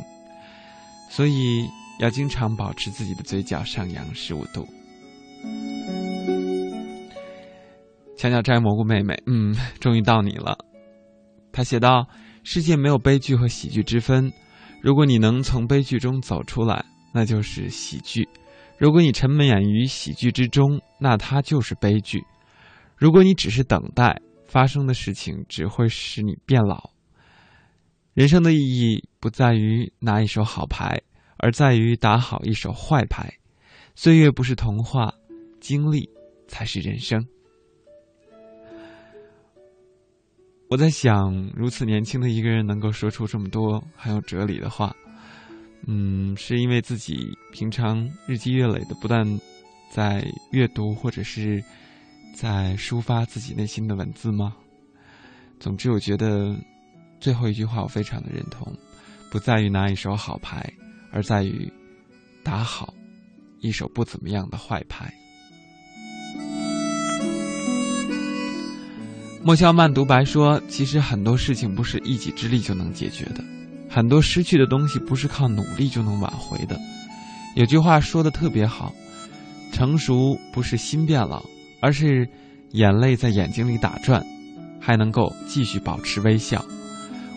[1.09, 1.67] 所以
[1.99, 4.67] 要经常保持自己的嘴角上扬十五度。
[8.15, 10.55] 墙角摘蘑菇妹妹，嗯，终于到你了。
[11.51, 12.07] 他写道
[12.45, 14.31] ：“世界没有悲剧和喜剧之分。
[14.83, 18.23] 如果你能从悲剧中走出来，那就是喜剧；
[18.77, 22.23] 如果你沉湎于喜剧之中，那它就是悲剧。
[22.95, 24.15] 如果你只是等待。”
[24.47, 26.89] 发生的事情只会使你变老。
[28.13, 30.99] 人生的意义不在于拿一手好牌，
[31.37, 33.31] 而在于打好一手坏牌。
[33.93, 35.13] 岁月不是童话，
[35.59, 36.09] 经历
[36.47, 37.23] 才是人生。
[40.69, 44.95] 我在想，如此年轻的一个人能够说出这么多很有哲理的话，
[45.85, 49.25] 嗯，是因为自己平常日积月累的不断
[49.91, 51.63] 在阅读，或者是。
[52.39, 54.53] 在抒发自己内心的文字吗？
[55.59, 56.55] 总之，我觉得
[57.19, 58.71] 最后一句话我非常的认同，
[59.31, 60.71] 不在于拿一手好牌，
[61.11, 61.67] 而在于
[62.43, 62.93] 打好
[63.59, 65.11] 一手不怎么样的坏牌。
[69.41, 73.43] 莫笑曼独白说：“其实很多事情不是一己之力就能解决的，
[73.89, 76.79] 很多失去的东西不是靠努力就能挽回的。”
[77.57, 78.93] 有句话说的特别好
[79.73, 81.43] ：“成熟不是心变老，
[81.79, 82.27] 而是
[82.71, 84.23] 眼泪在眼睛里打转，
[84.79, 86.63] 还能够继续保持微笑。”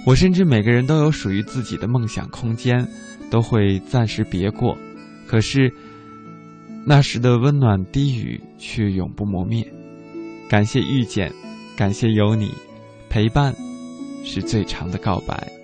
[0.07, 2.87] 我深知每个人都有属于自己的梦想空间，
[3.31, 4.77] 都会暂时别过，
[5.27, 5.71] 可是
[6.87, 9.67] 那时的温暖低语却永不磨灭。
[10.49, 11.31] 感谢遇见。
[11.77, 12.51] 感谢有你，
[13.09, 13.55] 陪伴
[14.23, 15.60] 是最长的告白。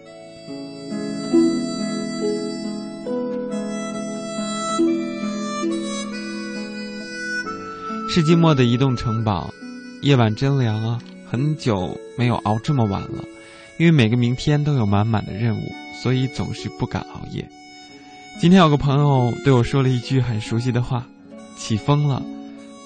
[8.08, 9.52] 世纪末的移动城堡，
[10.00, 10.98] 夜晚真凉啊！
[11.28, 13.24] 很久没有熬这么晚了，
[13.78, 15.60] 因为每个明天都有满满的任务，
[16.00, 17.46] 所以总是不敢熬夜。
[18.40, 21.06] 今天有个朋友对我说了一句很熟悉的话
[21.58, 22.22] ：“起风了，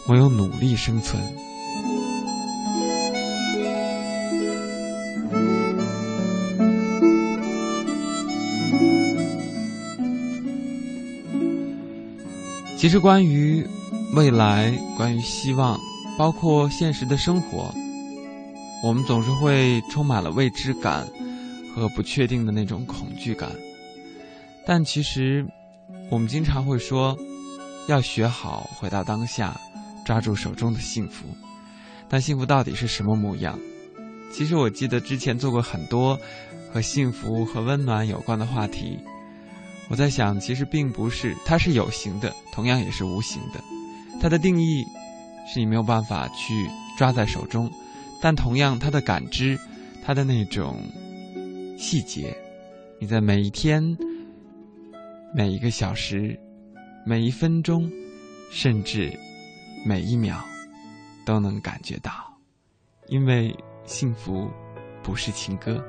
[0.08, 1.22] 我有努力生存。”
[12.76, 13.64] 其实，关于
[14.12, 15.78] 未来，关于希望，
[16.18, 17.72] 包括现实的生活，
[18.82, 21.06] 我们总是会充满了未知感
[21.72, 23.52] 和不确定的那种恐惧感。
[24.66, 25.46] 但其实，
[26.10, 27.16] 我们经常会说，
[27.86, 29.58] 要学好回到当下，
[30.04, 31.26] 抓住手中的幸福。
[32.08, 33.56] 但幸福到底是什么模样？
[34.32, 36.18] 其实，我记得之前做过很多
[36.72, 38.98] 和幸福和温暖有关的话题。
[39.88, 43.60] 我在想，其实并不是，它是有形的，同样也是无形的。
[44.20, 44.84] 它的定义
[45.48, 46.68] 是你没有办法去
[46.98, 47.70] 抓在手中，
[48.20, 49.58] 但同样，它的感知，
[50.04, 50.76] 它的那种
[51.78, 52.36] 细节，
[53.00, 53.96] 你在每一天、
[55.34, 56.38] 每一个小时、
[57.06, 57.90] 每一分钟，
[58.52, 59.10] 甚至
[59.86, 60.36] 每一秒，
[61.24, 62.12] 都能感觉到。
[63.08, 63.56] 因为
[63.86, 64.48] 幸福
[65.02, 65.82] 不是情歌。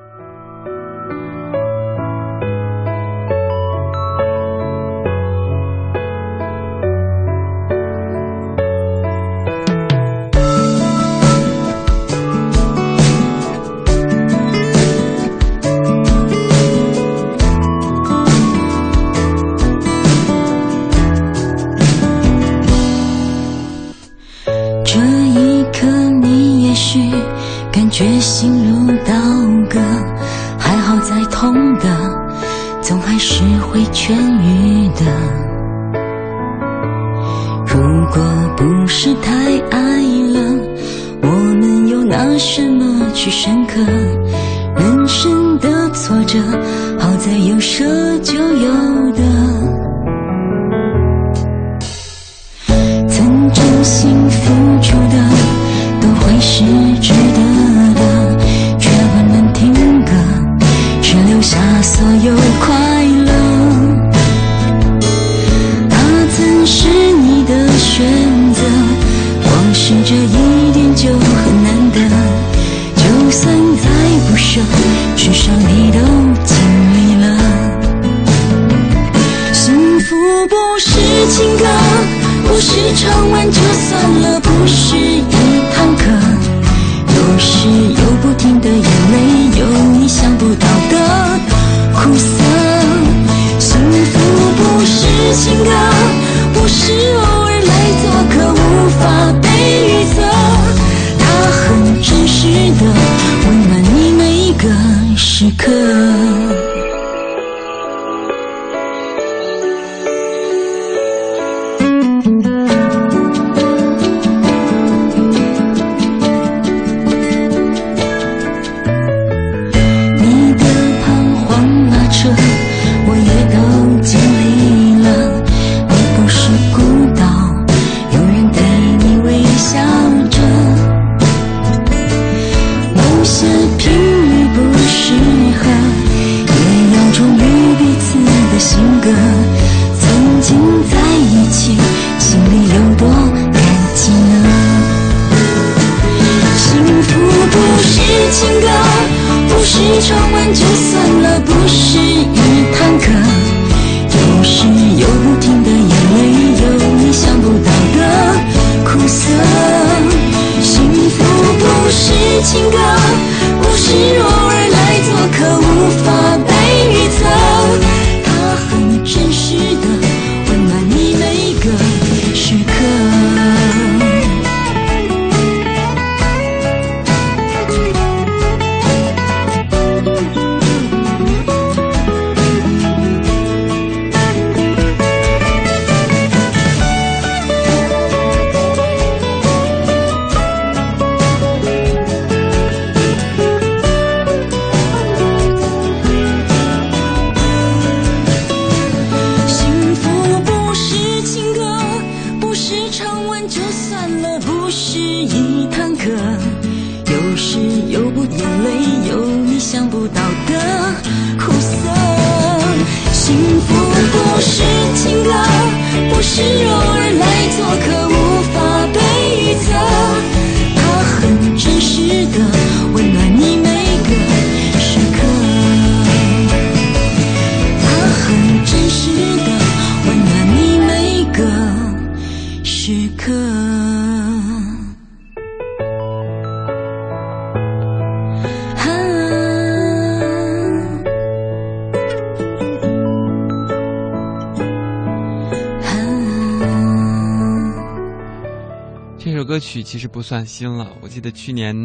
[250.01, 251.75] 实不算新了，我记得去年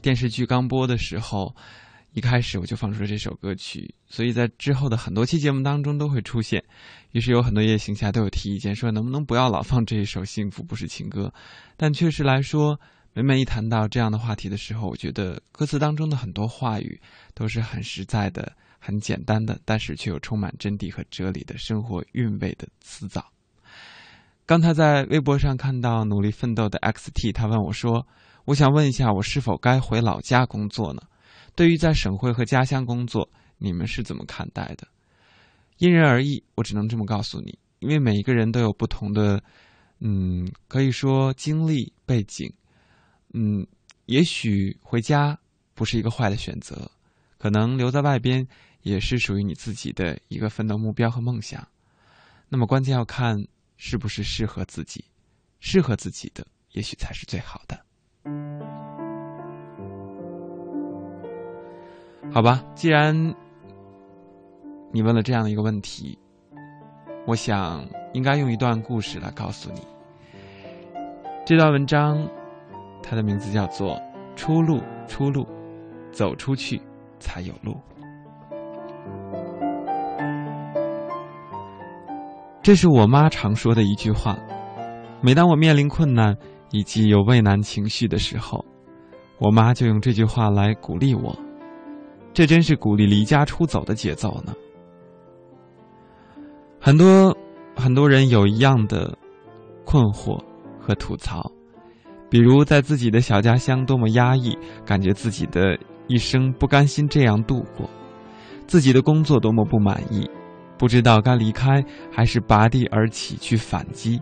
[0.00, 1.54] 电视剧刚播的时候，
[2.14, 6.64] 一开始我就放出了这首歌曲，所以在之后的很多期节目当中都会出现。
[7.10, 11.30] 于是有很多夜行侠都有提意见，说能不能不要老放这一首《幸福不是情歌》。
[11.76, 12.80] 但确实来说，
[13.12, 16.98] 每每一谈到这样的话题的时候，我觉得歌词当中的很多话语
[17.34, 23.30] 都是很实在的、很简单的，但是却又充满真谛和哲理的生活韵味的词藻。
[24.44, 28.06] 刚才在微博上看到努力奋斗的 XT，他问我说
[28.44, 31.00] ：“我想问一下，我是否该回老家工作呢？
[31.54, 34.86] 对于在省会和家乡工作，你们是怎么看待的？”
[35.78, 39.42] 因人而异，我只能这么告诉你，因为每一个人都有不同的，
[40.00, 42.52] 嗯，可以说经历背景，
[43.34, 43.66] 嗯，
[44.06, 45.38] 也许回家
[45.74, 46.90] 不是一个坏的选择，
[47.38, 48.46] 可能留在外边
[48.82, 51.66] 也是属于你自己的一个奋斗目标和梦想。
[52.48, 53.36] 那么关键要看
[53.84, 55.04] 是不是适合自己，
[55.58, 57.76] 适合自己的也许才是最好的。
[62.32, 63.12] 好吧，既然
[64.92, 66.16] 你问了这样的一个问题，
[67.26, 67.84] 我想
[68.14, 69.84] 应该用一段故事来告诉你。
[71.44, 72.24] 这段文章，
[73.02, 73.96] 它的名字叫做
[74.36, 75.44] 《出路，出路，
[76.12, 76.80] 走出去
[77.18, 77.72] 才有路》。
[82.62, 84.38] 这是我妈常说的一句话。
[85.20, 86.36] 每当我面临困难
[86.70, 88.64] 以及有畏难情绪的时候，
[89.38, 91.36] 我妈就用这句话来鼓励我。
[92.32, 94.54] 这真是鼓励离家出走的节奏呢。
[96.80, 97.36] 很多
[97.76, 99.16] 很多人有一样的
[99.84, 100.40] 困惑
[100.80, 101.50] 和吐槽，
[102.30, 105.76] 比如在自己的小家乡多么压抑，感觉自己的
[106.06, 107.88] 一生不甘心这样度过，
[108.66, 110.28] 自己的工作多么不满意，
[110.82, 111.80] 不知道该离开
[112.10, 114.20] 还是拔地而起去反击。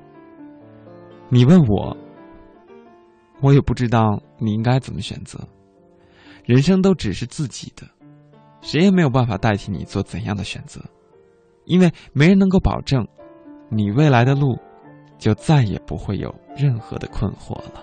[1.31, 1.97] 你问我，
[3.41, 5.41] 我也不知道你应该怎么选择。
[6.45, 7.87] 人生都只是自己的，
[8.61, 10.83] 谁也没有办法代替你做怎样的选择，
[11.65, 13.09] 因为没人能够保证
[13.71, 14.59] 你未来的路
[15.17, 17.83] 就再也不会有任何的困惑了。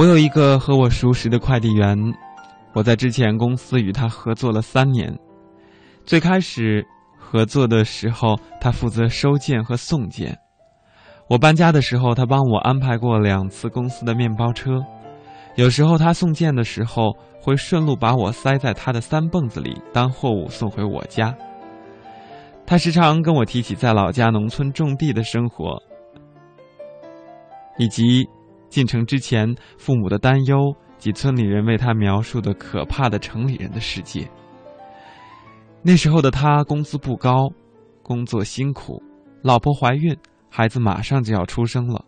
[0.00, 1.94] 我有一个和我熟识的快递员，
[2.72, 5.14] 我在之前公司与他合作了三年。
[6.06, 6.82] 最开始
[7.18, 10.34] 合作的时候，他负责收件和送件。
[11.28, 14.80] 我搬家的时候，他帮我安排过两次公司的面包车。
[15.56, 21.36] 有时候他送件的时候，会顺路把我塞在他的三蹦子里，当货物送回我家。
[22.66, 25.78] 他时常跟我提起在老家农村种地的生活，
[27.76, 28.26] 以及
[28.70, 34.26] 进城之前父母的担忧及村里人为他描述的可怕的城里人的世界。
[35.82, 37.50] 那时候的他工资不高，
[38.02, 39.02] 工作辛苦，
[39.42, 40.16] 老婆怀孕，
[40.48, 42.04] 孩子马上就要出生了，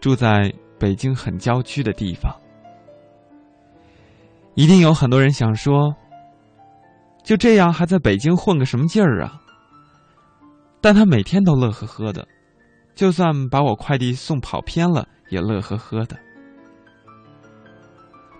[0.00, 2.34] 住在北京很郊区的地方。
[4.54, 5.94] 一定有很多人想说，
[7.24, 9.40] 就这样还在北京混个什么劲儿啊？
[10.80, 12.28] 但他每天都乐呵呵的，
[12.94, 16.16] 就算把我快递送跑偏了，也乐呵呵的。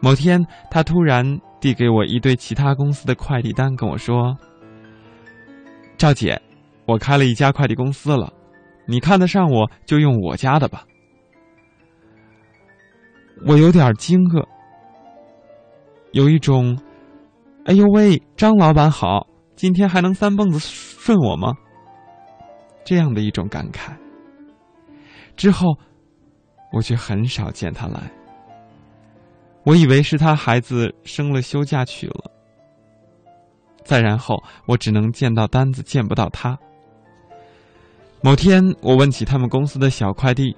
[0.00, 4.36] 某天，他突然递给我一堆其他公司的快递单，跟我说
[5.98, 6.40] ：“赵姐，
[6.86, 8.32] 我开了一家快递公司了，
[8.86, 10.84] 你看得上我就用我家的吧。”
[13.44, 14.46] 我有点惊愕，
[16.12, 16.78] 有一种
[17.66, 19.26] “哎呦喂，张老板好，
[19.56, 21.54] 今天还能三蹦子顺我吗？”
[22.84, 23.92] 这样的一种感慨。
[25.34, 25.78] 之后，
[26.74, 28.10] 我却很少见他来。
[29.62, 32.30] 我以为是他孩子生了休假去了。
[33.84, 36.58] 再然后，我只能见到单子，见不到他。
[38.22, 40.56] 某天，我问起他们公司的小快递，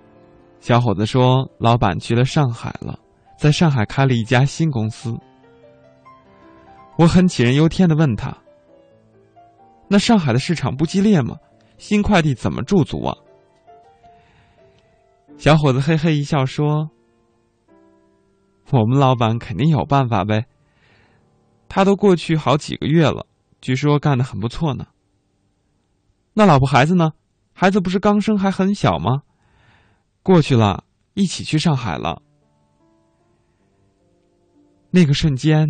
[0.60, 2.98] 小伙子说，老板去了上海了，
[3.38, 5.14] 在上海开了一家新公司。
[6.96, 8.34] 我很杞人忧天的问他
[9.86, 11.36] ：“那上海的市场不激烈吗？
[11.76, 13.14] 新快递怎么驻足啊？”
[15.38, 16.90] 小伙子嘿嘿一笑说
[18.72, 20.46] ：“我们老板肯定有办法呗。
[21.68, 23.26] 他都过去好几个月了，
[23.60, 24.86] 据说干得很不错呢。
[26.32, 27.12] 那老婆孩子呢？
[27.52, 29.22] 孩子不是刚生还很小吗？
[30.22, 30.84] 过去了，
[31.14, 32.22] 一起去上海了。”
[34.90, 35.68] 那个瞬间，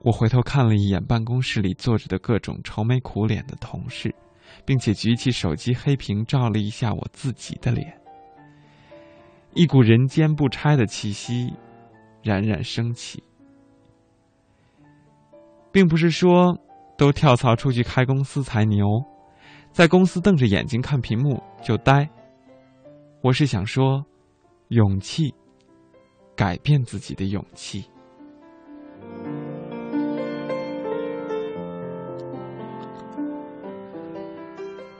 [0.00, 4.14] 我回头看了一眼办公室里坐着的各种愁眉苦脸的同事，
[4.66, 7.98] 并且举起手机黑屏照了一下我自己的脸，
[9.56, 11.52] 一股人间不拆的气息
[12.22, 13.22] 冉冉升起。
[15.72, 16.56] 并不是说
[16.96, 18.86] 都跳槽出去开公司才牛，
[19.72, 22.08] 在公司瞪着眼睛看屏幕就呆。
[23.22, 24.04] 我是想说，
[24.68, 25.34] 勇气。
[26.36, 27.86] 改变自己的勇气。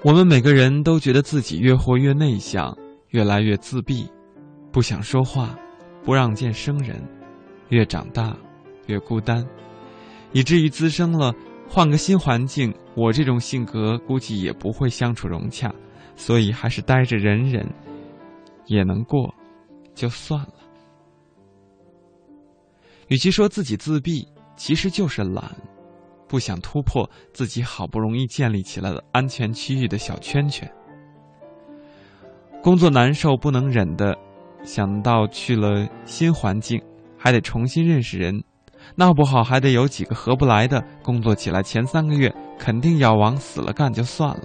[0.02, 2.74] 我们每个人都觉得自己越活越内向，
[3.10, 4.10] 越来越自闭，
[4.76, 5.58] 不想说话，
[6.04, 7.02] 不让见生人，
[7.70, 8.36] 越长大
[8.88, 9.42] 越孤单，
[10.32, 11.34] 以至于滋生了
[11.66, 15.74] 换个新环境，我这种性格估计也不会相处融洽，
[16.14, 17.66] 所以还是待着忍忍，
[18.66, 19.34] 也能过，
[19.94, 20.52] 就算了。
[23.08, 25.56] 与其说自己自闭，其实就是懒，
[26.28, 30.70] 不想突破自己好不容易建立起来的安全区域的小圈圈。
[32.62, 34.14] 工作难受不能忍的，
[34.66, 36.82] 想到去了新环境，
[37.16, 38.42] 还得重新认识人，
[38.96, 40.84] 闹不好还得有几个合不来的。
[41.02, 44.42] 工作起来前三个月，肯定要往死了干就算了。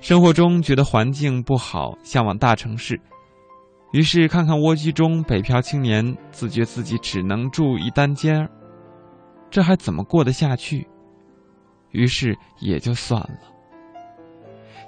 [0.00, 3.00] 生活中觉得环境不好，向往大城市。
[3.92, 8.50] 于是看看蜗居中北漂青年，自觉自己只能住一单间儿，
[9.48, 10.86] 这还怎么过得下去？
[11.92, 13.38] 于是也就算了。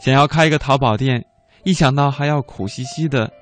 [0.00, 1.24] 想要开一个淘宝店，
[1.64, 3.32] 一想到还要苦兮兮的，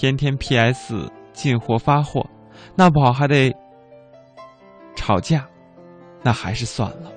[0.00, 2.26] 天天 PS 进货发货，
[2.74, 3.54] 那不好还得
[4.96, 5.46] 吵架，
[6.22, 7.12] 那还是算了。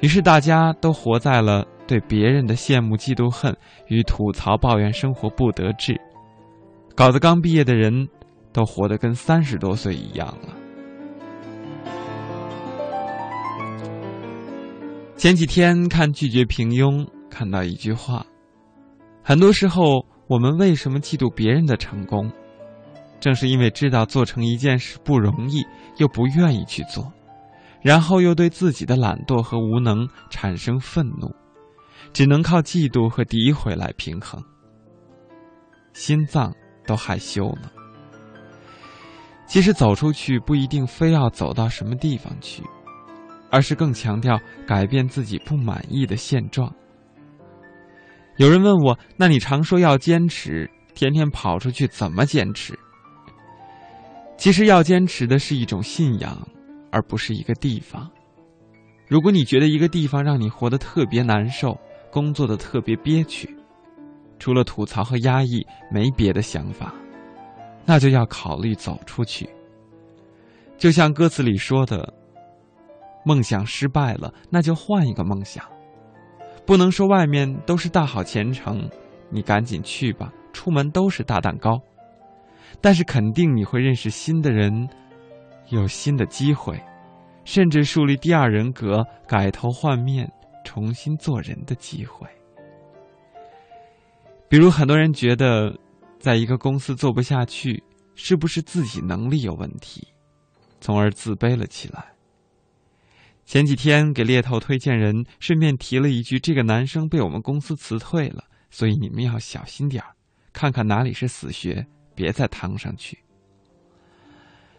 [0.00, 3.56] 于是大家都活在了对别人的羡慕、嫉妒、恨
[3.86, 5.98] 与吐槽、抱怨，生活不得志。
[6.94, 8.06] 搞得刚毕业的人，
[8.52, 10.54] 都活得跟三十多岁一样了。
[15.16, 18.26] 前几天看《拒绝平庸》，看到一句话：
[19.22, 22.30] 很多时候，我们为什么嫉妒别人的成功，
[23.20, 25.64] 正是因为知道做成一件事不容易，
[25.98, 27.12] 又不愿意去做，
[27.82, 31.34] 然后又对自己的懒惰和无能产生愤怒，
[32.12, 34.42] 只能靠嫉妒和诋毁来平衡。
[35.92, 36.52] 心脏。
[36.86, 37.72] 都害羞了。
[39.44, 42.62] 其实走出去不一定非要走到什么地方去，
[43.50, 44.38] 而是更强调
[44.68, 46.72] 改变自己不满意的现状。
[48.36, 52.78] 有人问我：“那你常说要坚持，天天跑出去，怎么坚持？”
[54.36, 56.46] 其实要坚持的是一种信仰，
[56.90, 58.10] 而不是一个地方。
[59.08, 61.78] 如果你觉得一个地方让你活得特别难受，
[62.10, 63.48] 工作的特别憋屈。
[64.38, 66.92] 除了吐槽和压抑，没别的想法，
[67.86, 69.48] 那就要考虑走出去。
[70.76, 72.12] 就像歌词里说的
[73.24, 75.64] ：“梦想失败了，那就换一个梦想。
[76.66, 78.90] 不能说外面都是大好前程，
[79.30, 81.80] 你赶紧去吧，出门都是大蛋糕。
[82.80, 84.88] 但是肯定你会认识新的人，
[85.68, 86.76] 有新的机会，
[87.44, 90.30] 甚至树立第二人格、改头换面、
[90.64, 92.28] 重新做人的机会。”
[94.50, 95.72] 比如，很多人觉得，
[96.18, 97.82] 在一个公司做不下去，
[98.16, 100.06] 是不是自己能力有问题，
[100.80, 102.15] 从而自卑了起来。
[103.46, 110.10] 前几天给猎头推荐人，顺便提了一句：“这个男生被我们公司辞退了，所以你们要小心点儿，
[110.52, 113.16] 看看哪里是死穴，别再趟上去。”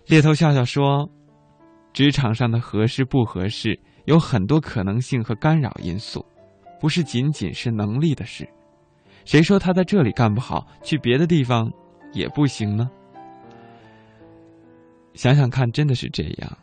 [0.06, 1.10] 猎头笑笑说
[1.94, 6.26] ：“职场上的合适不合适，有很多可能性和干扰因素，
[6.80, 8.48] 不是仅仅是能力的事。”
[9.24, 11.72] 谁说他在这里干不好，去别的地方
[12.12, 12.90] 也不行呢？
[15.14, 16.58] 想想看，真的是这样。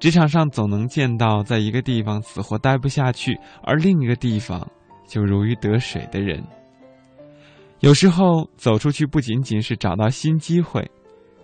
[0.00, 4.66] 职场上总能见到，在一个地方死活待不下去，而另一个地方
[5.06, 6.42] 就如鱼得水的人。
[7.80, 10.90] 有时候走出去不仅仅是找到新机会，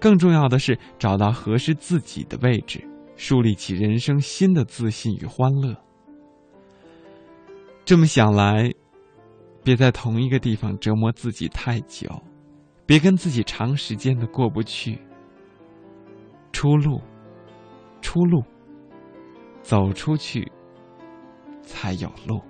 [0.00, 2.82] 更重要的是找到合适自己的位置，
[3.14, 5.76] 树立起人生新的自信与欢乐。
[7.84, 8.72] 这么想来。
[9.62, 12.08] 别在同一个地方折磨自己太久，
[12.86, 14.96] 别跟自己长时间的过不去。
[16.52, 17.02] 出路，
[18.06, 18.40] 出路，
[19.62, 20.52] 走出去
[21.60, 22.40] 才有路。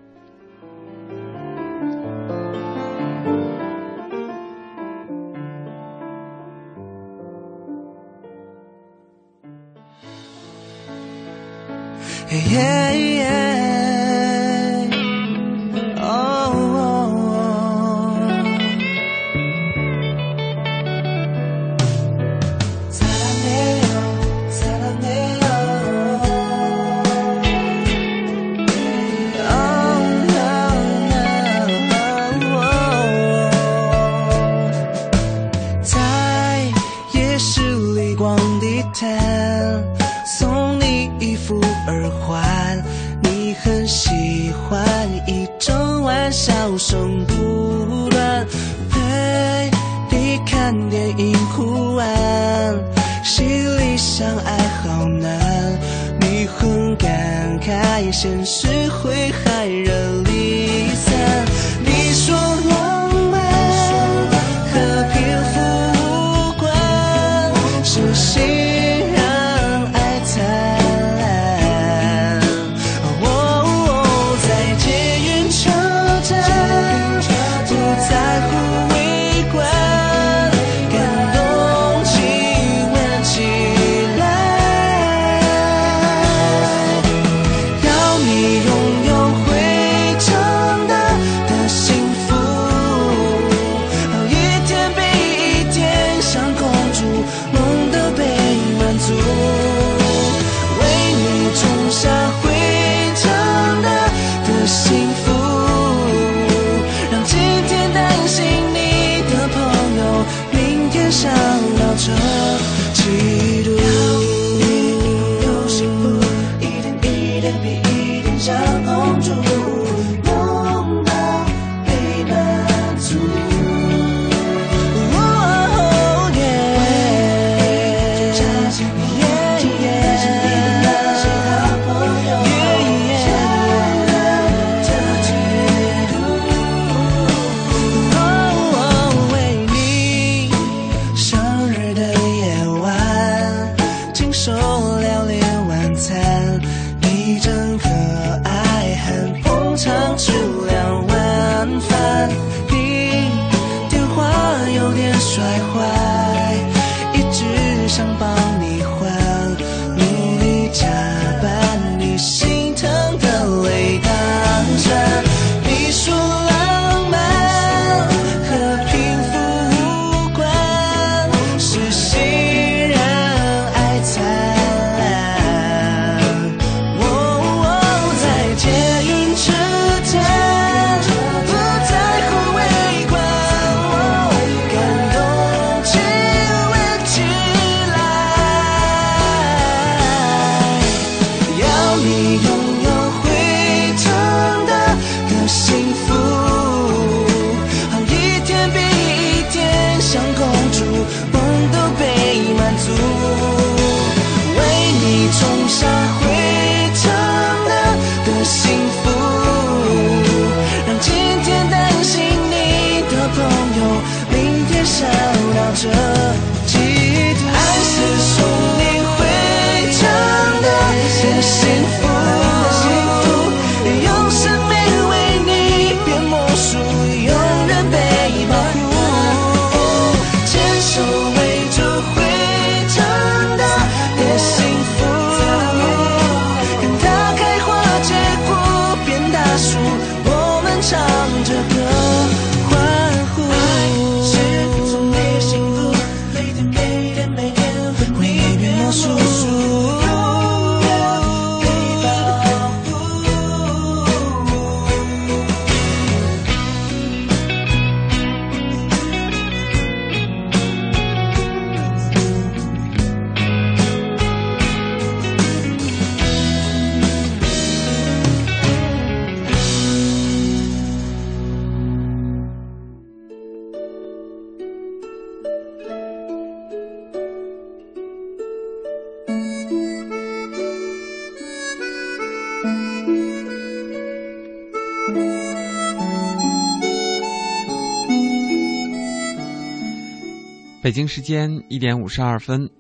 [290.96, 292.70] 北京时间一点五十二分，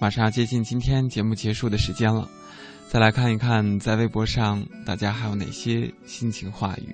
[0.00, 2.28] 马上要接近今天节目结束的时间了，
[2.88, 6.92] 再来看一看在微博上大家还有哪些心情话语。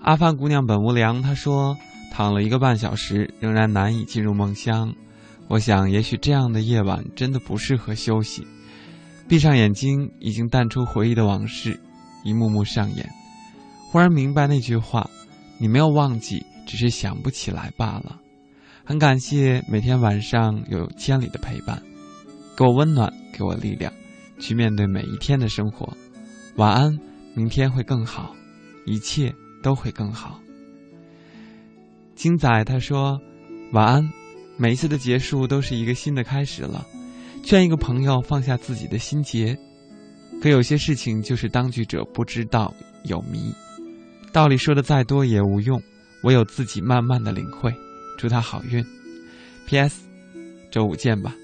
[0.00, 1.76] 阿凡姑娘本无良，她说
[2.10, 4.90] 躺了一个半小时，仍然难以进入梦乡。
[5.48, 8.42] 我想，也许这样的夜晚真的不适合休息。
[9.28, 11.78] 闭上眼睛，已经淡出回忆的往事，
[12.24, 13.06] 一幕幕上演。
[13.90, 15.10] 忽然明白那句话：
[15.58, 18.22] 你没有忘记，只是想不起来罢了。
[18.88, 21.82] 很感谢每天晚上有千里的陪伴。
[22.56, 23.92] 给我温暖，给我力量，
[24.38, 25.92] 去面对每一天的生活。
[26.54, 26.96] 晚安，
[27.34, 28.32] 明天会更好，
[28.84, 30.40] 一切都会更好。
[32.14, 33.20] 金仔他说
[33.74, 34.08] ：“晚安，
[34.56, 36.86] 每一次的结束都是一个新的开始了。”
[37.42, 39.58] 劝一个朋友放下自己的心结，
[40.40, 42.72] 可有些事情就是当局者不知道
[43.02, 43.52] 有迷，
[44.32, 45.82] 道理说的再多也无用，
[46.22, 47.74] 唯有自己慢慢的领会。
[48.16, 48.84] 祝他好运。
[49.66, 50.06] P.S.
[50.70, 51.34] 周五见吧。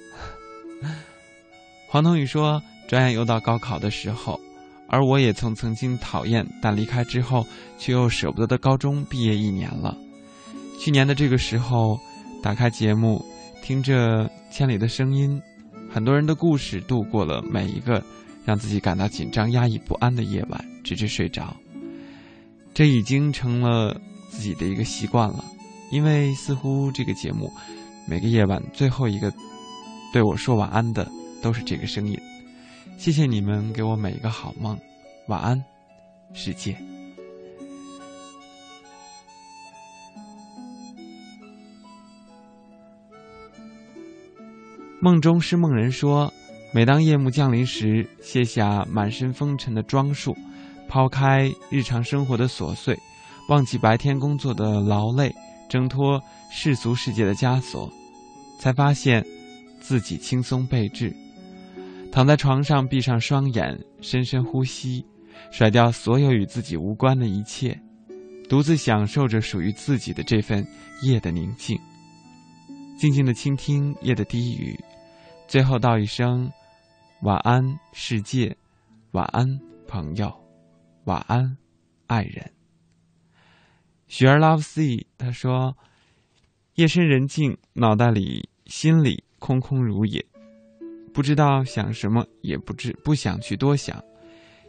[1.88, 4.40] 黄彤宇说：“转眼又到高考的时候，
[4.88, 7.46] 而我也从曾经讨厌，但离开之后
[7.78, 9.96] 却又舍不得的高中毕业一年了。
[10.80, 11.98] 去年的这个时候，
[12.42, 13.24] 打开节目，
[13.62, 15.40] 听着千里的声音，
[15.90, 18.02] 很多人的故事，度过了每一个
[18.44, 21.56] 让自己感到紧张、压抑不安的夜晚，直至睡着。
[22.74, 25.44] 这已经成了自己的一个习惯了，
[25.92, 27.48] 因为似乎这个节目
[28.08, 29.32] 每个夜晚最后一个
[30.12, 31.08] 对我说晚安的。”
[31.42, 32.16] 都是这个声音，
[32.96, 34.78] 谢谢你们给我每一个好梦，
[35.26, 35.60] 晚安，
[36.34, 36.78] 世界。
[45.00, 46.32] 梦中是梦人说，
[46.72, 50.32] 每当夜幕降临时，卸下满身风尘的装束，
[50.88, 52.96] 抛开日常生活的琐碎，
[53.48, 55.34] 忘记白天工作的劳累，
[55.72, 57.90] 挣脱世俗世界的枷锁，
[58.58, 59.24] 才发现
[59.80, 61.10] 自己轻松备至。
[62.12, 65.02] 躺在床上，闭上双眼，深深呼吸，
[65.50, 67.74] 甩掉所有与自己无关的一切，
[68.50, 70.62] 独自享受着属于自己的这份
[71.04, 71.80] 夜的宁静。
[72.98, 74.78] 静静的倾听夜的低语，
[75.48, 76.52] 最后道一声
[77.22, 78.54] 晚安，世界，
[79.12, 79.48] 晚安，
[79.88, 80.30] 朋友，
[81.04, 81.56] 晚安，
[82.08, 82.61] 爱人。
[84.12, 85.74] 雪儿 love see，他说：
[86.74, 90.22] 夜深人静，脑袋里、心里空空如也。
[91.14, 94.04] 不知道想什么，也不知不想去多想。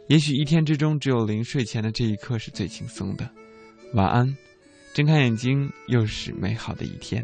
[0.08, 3.30] 也许一天之中，只有临睡前的这一刻是最轻松的。
[3.92, 4.34] 晚安，
[4.94, 7.22] 睁开眼睛，又是美好的一天。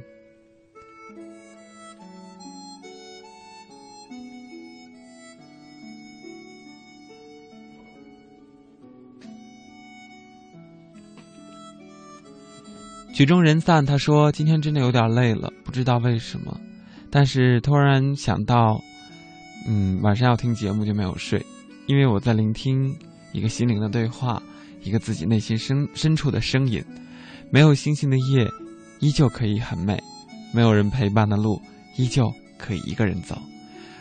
[13.21, 16.59] 曲终人散，他说：“今天真的有点累了，不知道为什么，
[17.11, 18.81] 但是突然想到。”
[19.69, 21.45] 嗯，晚上要听节目就没有睡，
[21.87, 22.97] 因为我在聆听
[23.35, 24.43] 一个心灵的对话，
[24.83, 26.83] 一个自己内心深深处的声音。
[27.51, 28.49] 没有星星的夜，
[29.01, 29.99] 依旧可以很美；
[30.55, 31.61] 没有人陪伴的路，
[31.99, 33.37] 依旧可以一个人走；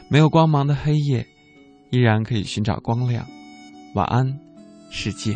[0.08, 1.28] 没有光芒的黑夜，
[1.90, 3.28] 依然可以寻找光亮。
[3.96, 4.40] 晚安，
[4.90, 5.34] 世界；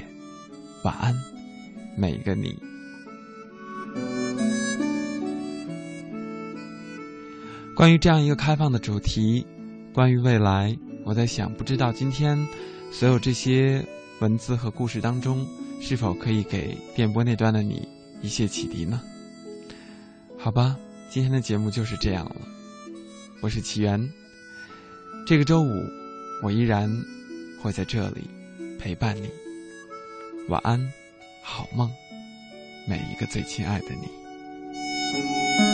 [0.86, 1.14] 晚安，
[1.98, 2.56] 每一个你。
[7.76, 9.46] 关于这样一个开放的主题。
[9.94, 12.38] 关于未来，我在想，不知道今天
[12.92, 13.84] 所有这些
[14.20, 15.46] 文字和故事当中，
[15.82, 17.88] 是否可以给电波那端的你
[18.22, 19.02] 一些启迪呢？
[20.38, 20.76] 好吧，
[21.10, 22.36] 今天的节目就是这样了。
[23.42, 24.10] 我是奇缘，
[25.28, 25.84] 这个周五
[26.42, 26.90] 我依然
[27.62, 28.22] 会在这里
[28.80, 29.30] 陪伴你。
[30.48, 30.80] 晚安，
[31.44, 31.90] 好梦，
[32.88, 35.73] 每一个最亲爱的你。